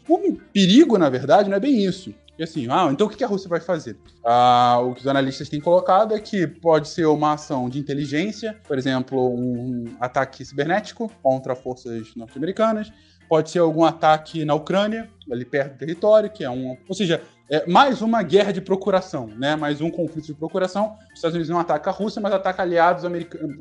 O 0.08 0.36
perigo, 0.52 0.98
na 0.98 1.08
verdade, 1.08 1.48
não 1.48 1.56
é 1.56 1.60
bem 1.60 1.84
isso. 1.84 2.12
E 2.40 2.42
assim, 2.42 2.66
ah, 2.70 2.88
então 2.90 3.06
o 3.06 3.10
que 3.10 3.22
a 3.22 3.26
Rússia 3.26 3.50
vai 3.50 3.60
fazer? 3.60 3.98
Ah, 4.24 4.80
o 4.82 4.94
que 4.94 5.02
os 5.02 5.06
analistas 5.06 5.46
têm 5.50 5.60
colocado 5.60 6.14
é 6.14 6.18
que 6.18 6.46
pode 6.46 6.88
ser 6.88 7.04
uma 7.04 7.34
ação 7.34 7.68
de 7.68 7.78
inteligência, 7.78 8.58
por 8.66 8.78
exemplo, 8.78 9.28
um 9.28 9.84
ataque 10.00 10.42
cibernético 10.42 11.12
contra 11.22 11.54
forças 11.54 12.16
norte-americanas, 12.16 12.90
pode 13.28 13.50
ser 13.50 13.58
algum 13.58 13.84
ataque 13.84 14.42
na 14.42 14.54
Ucrânia, 14.54 15.10
ali 15.30 15.44
perto 15.44 15.74
do 15.74 15.78
território, 15.80 16.30
que 16.30 16.42
é 16.42 16.48
um. 16.48 16.78
Ou 16.88 16.94
seja, 16.94 17.20
é 17.50 17.66
mais 17.66 18.00
uma 18.00 18.22
guerra 18.22 18.52
de 18.52 18.62
procuração, 18.62 19.26
né? 19.26 19.54
Mais 19.54 19.82
um 19.82 19.90
conflito 19.90 20.28
de 20.28 20.34
procuração. 20.34 20.96
Os 21.10 21.16
Estados 21.16 21.34
Unidos 21.34 21.50
não 21.50 21.60
atacam 21.60 21.92
a 21.92 21.96
Rússia, 21.96 22.22
mas 22.22 22.32
ataca 22.32 22.62
aliados 22.62 23.04
americanos. 23.04 23.54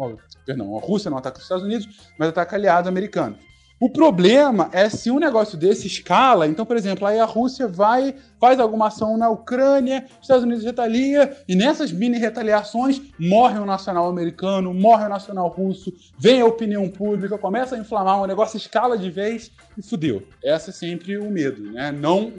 Perdão, 0.46 0.78
a 0.78 0.80
Rússia 0.80 1.12
não 1.12 1.18
ataca 1.18 1.38
os 1.38 1.44
Estados 1.44 1.66
Unidos, 1.66 2.10
mas 2.18 2.30
ataca 2.30 2.56
aliados 2.56 2.88
americanos. 2.88 3.49
O 3.82 3.90
problema 3.90 4.70
é 4.74 4.90
se 4.90 5.10
um 5.10 5.20
negócio 5.20 5.58
desse 5.58 5.88
escala, 5.88 6.46
então, 6.46 6.66
por 6.66 6.76
exemplo, 6.76 7.08
aí 7.08 7.18
a 7.18 7.24
Rússia 7.24 7.66
vai, 7.66 8.14
faz 8.38 8.60
alguma 8.60 8.88
ação 8.88 9.18
na 9.18 9.30
Ucrânia, 9.30 10.06
os 10.16 10.24
Estados 10.24 10.44
Unidos 10.44 10.66
retalia, 10.66 11.38
e 11.48 11.56
nessas 11.56 11.90
mini 11.90 12.18
retaliações 12.18 13.02
morre 13.18 13.58
o 13.58 13.66
nacional 13.66 14.10
americano, 14.10 14.74
morre 14.74 15.06
o 15.06 15.10
nacional 15.10 15.48
russo, 15.48 15.94
vem 16.18 16.42
a 16.42 16.46
opinião 16.46 16.90
pública, 16.90 17.38
começa 17.38 17.76
a 17.76 17.80
inflamar, 17.80 18.22
o 18.22 18.28
negócio 18.28 18.58
escala 18.58 18.98
de 18.98 19.10
vez 19.10 19.50
e 19.78 19.82
fudeu. 19.82 20.24
Esse 20.44 20.72
é 20.72 20.74
sempre 20.74 21.18
o 21.18 21.32
medo, 21.32 21.72
né? 21.72 21.90
Não 21.90 22.34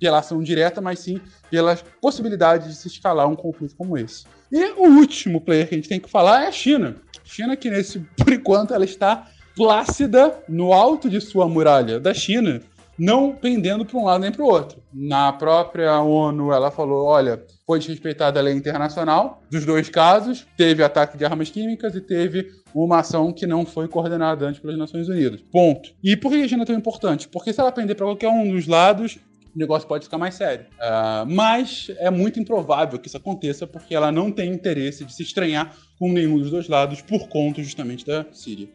pela 0.00 0.20
ação 0.20 0.42
direta, 0.42 0.80
mas 0.80 1.00
sim 1.00 1.20
pelas 1.50 1.84
possibilidades 2.00 2.66
de 2.66 2.74
se 2.74 2.88
escalar 2.88 3.28
um 3.28 3.36
conflito 3.36 3.76
como 3.76 3.98
esse. 3.98 4.24
E 4.50 4.70
o 4.72 4.84
último 4.84 5.38
player 5.42 5.68
que 5.68 5.74
a 5.74 5.78
gente 5.78 5.88
tem 5.88 6.00
que 6.00 6.08
falar 6.08 6.44
é 6.44 6.46
a 6.46 6.52
China. 6.52 6.96
China 7.24 7.54
que 7.56 7.68
nesse, 7.68 7.98
por 8.16 8.32
enquanto, 8.32 8.72
ela 8.72 8.86
está 8.86 9.26
plácida 9.58 10.38
no 10.48 10.72
alto 10.72 11.10
de 11.10 11.20
sua 11.20 11.48
muralha 11.48 11.98
da 11.98 12.14
China, 12.14 12.62
não 12.96 13.32
pendendo 13.32 13.84
para 13.84 13.98
um 13.98 14.04
lado 14.04 14.20
nem 14.20 14.30
para 14.30 14.44
o 14.44 14.46
outro. 14.46 14.80
Na 14.94 15.32
própria 15.32 16.00
ONU, 16.00 16.52
ela 16.52 16.70
falou: 16.70 17.04
olha, 17.04 17.42
foi 17.66 17.80
desrespeitada 17.80 18.38
a 18.38 18.42
lei 18.42 18.54
internacional 18.54 19.42
dos 19.50 19.66
dois 19.66 19.88
casos, 19.88 20.46
teve 20.56 20.84
ataque 20.84 21.18
de 21.18 21.24
armas 21.24 21.50
químicas 21.50 21.96
e 21.96 22.00
teve 22.00 22.52
uma 22.72 23.00
ação 23.00 23.32
que 23.32 23.48
não 23.48 23.66
foi 23.66 23.88
coordenada 23.88 24.46
antes 24.46 24.60
pelas 24.60 24.78
Nações 24.78 25.08
Unidas. 25.08 25.40
Ponto. 25.50 25.90
E 26.04 26.16
por 26.16 26.30
que 26.30 26.40
a 26.40 26.48
China 26.48 26.62
é 26.62 26.66
tão 26.66 26.76
importante? 26.76 27.26
Porque 27.26 27.52
se 27.52 27.60
ela 27.60 27.72
pender 27.72 27.96
para 27.96 28.06
qualquer 28.06 28.28
um 28.28 28.52
dos 28.52 28.68
lados, 28.68 29.18
o 29.54 29.58
negócio 29.58 29.88
pode 29.88 30.04
ficar 30.04 30.18
mais 30.18 30.36
sério. 30.36 30.66
Uh, 30.74 31.26
mas 31.26 31.90
é 31.98 32.10
muito 32.10 32.38
improvável 32.38 32.96
que 32.96 33.08
isso 33.08 33.16
aconteça 33.16 33.66
porque 33.66 33.92
ela 33.92 34.12
não 34.12 34.30
tem 34.30 34.52
interesse 34.52 35.04
de 35.04 35.12
se 35.12 35.24
estranhar 35.24 35.74
com 35.98 36.12
nenhum 36.12 36.38
dos 36.38 36.50
dois 36.50 36.68
lados 36.68 37.02
por 37.02 37.28
conta 37.28 37.60
justamente 37.60 38.06
da 38.06 38.24
Síria. 38.32 38.68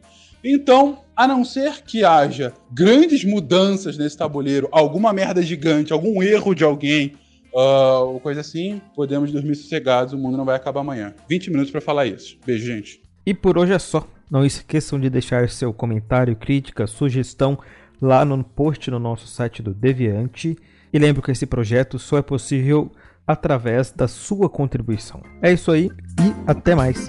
Então, 0.44 0.98
a 1.16 1.26
não 1.26 1.42
ser 1.42 1.82
que 1.82 2.04
haja 2.04 2.52
grandes 2.70 3.24
mudanças 3.24 3.96
nesse 3.96 4.18
tabuleiro, 4.18 4.68
alguma 4.70 5.10
merda 5.10 5.40
gigante, 5.40 5.92
algum 5.92 6.22
erro 6.22 6.54
de 6.54 6.62
alguém, 6.62 7.14
uh, 7.54 8.20
coisa 8.20 8.42
assim, 8.42 8.82
podemos 8.94 9.32
dormir 9.32 9.54
sossegados, 9.54 10.12
o 10.12 10.18
mundo 10.18 10.36
não 10.36 10.44
vai 10.44 10.56
acabar 10.56 10.80
amanhã. 10.80 11.14
20 11.28 11.50
minutos 11.50 11.70
para 11.70 11.80
falar 11.80 12.06
isso. 12.06 12.36
Beijo, 12.44 12.66
gente. 12.66 13.00
E 13.24 13.32
por 13.32 13.56
hoje 13.56 13.72
é 13.72 13.78
só. 13.78 14.06
Não 14.30 14.44
esqueçam 14.44 15.00
de 15.00 15.08
deixar 15.08 15.48
seu 15.48 15.72
comentário, 15.72 16.36
crítica, 16.36 16.86
sugestão 16.86 17.58
lá 18.00 18.24
no 18.24 18.42
post 18.44 18.90
no 18.90 18.98
nosso 18.98 19.26
site 19.26 19.62
do 19.62 19.72
Deviante. 19.72 20.56
E 20.92 20.98
lembro 20.98 21.22
que 21.22 21.30
esse 21.30 21.46
projeto 21.46 21.98
só 21.98 22.18
é 22.18 22.22
possível 22.22 22.92
através 23.26 23.92
da 23.92 24.06
sua 24.06 24.50
contribuição. 24.50 25.22
É 25.40 25.52
isso 25.52 25.70
aí 25.70 25.88
e 26.20 26.34
até 26.46 26.74
mais. 26.74 27.08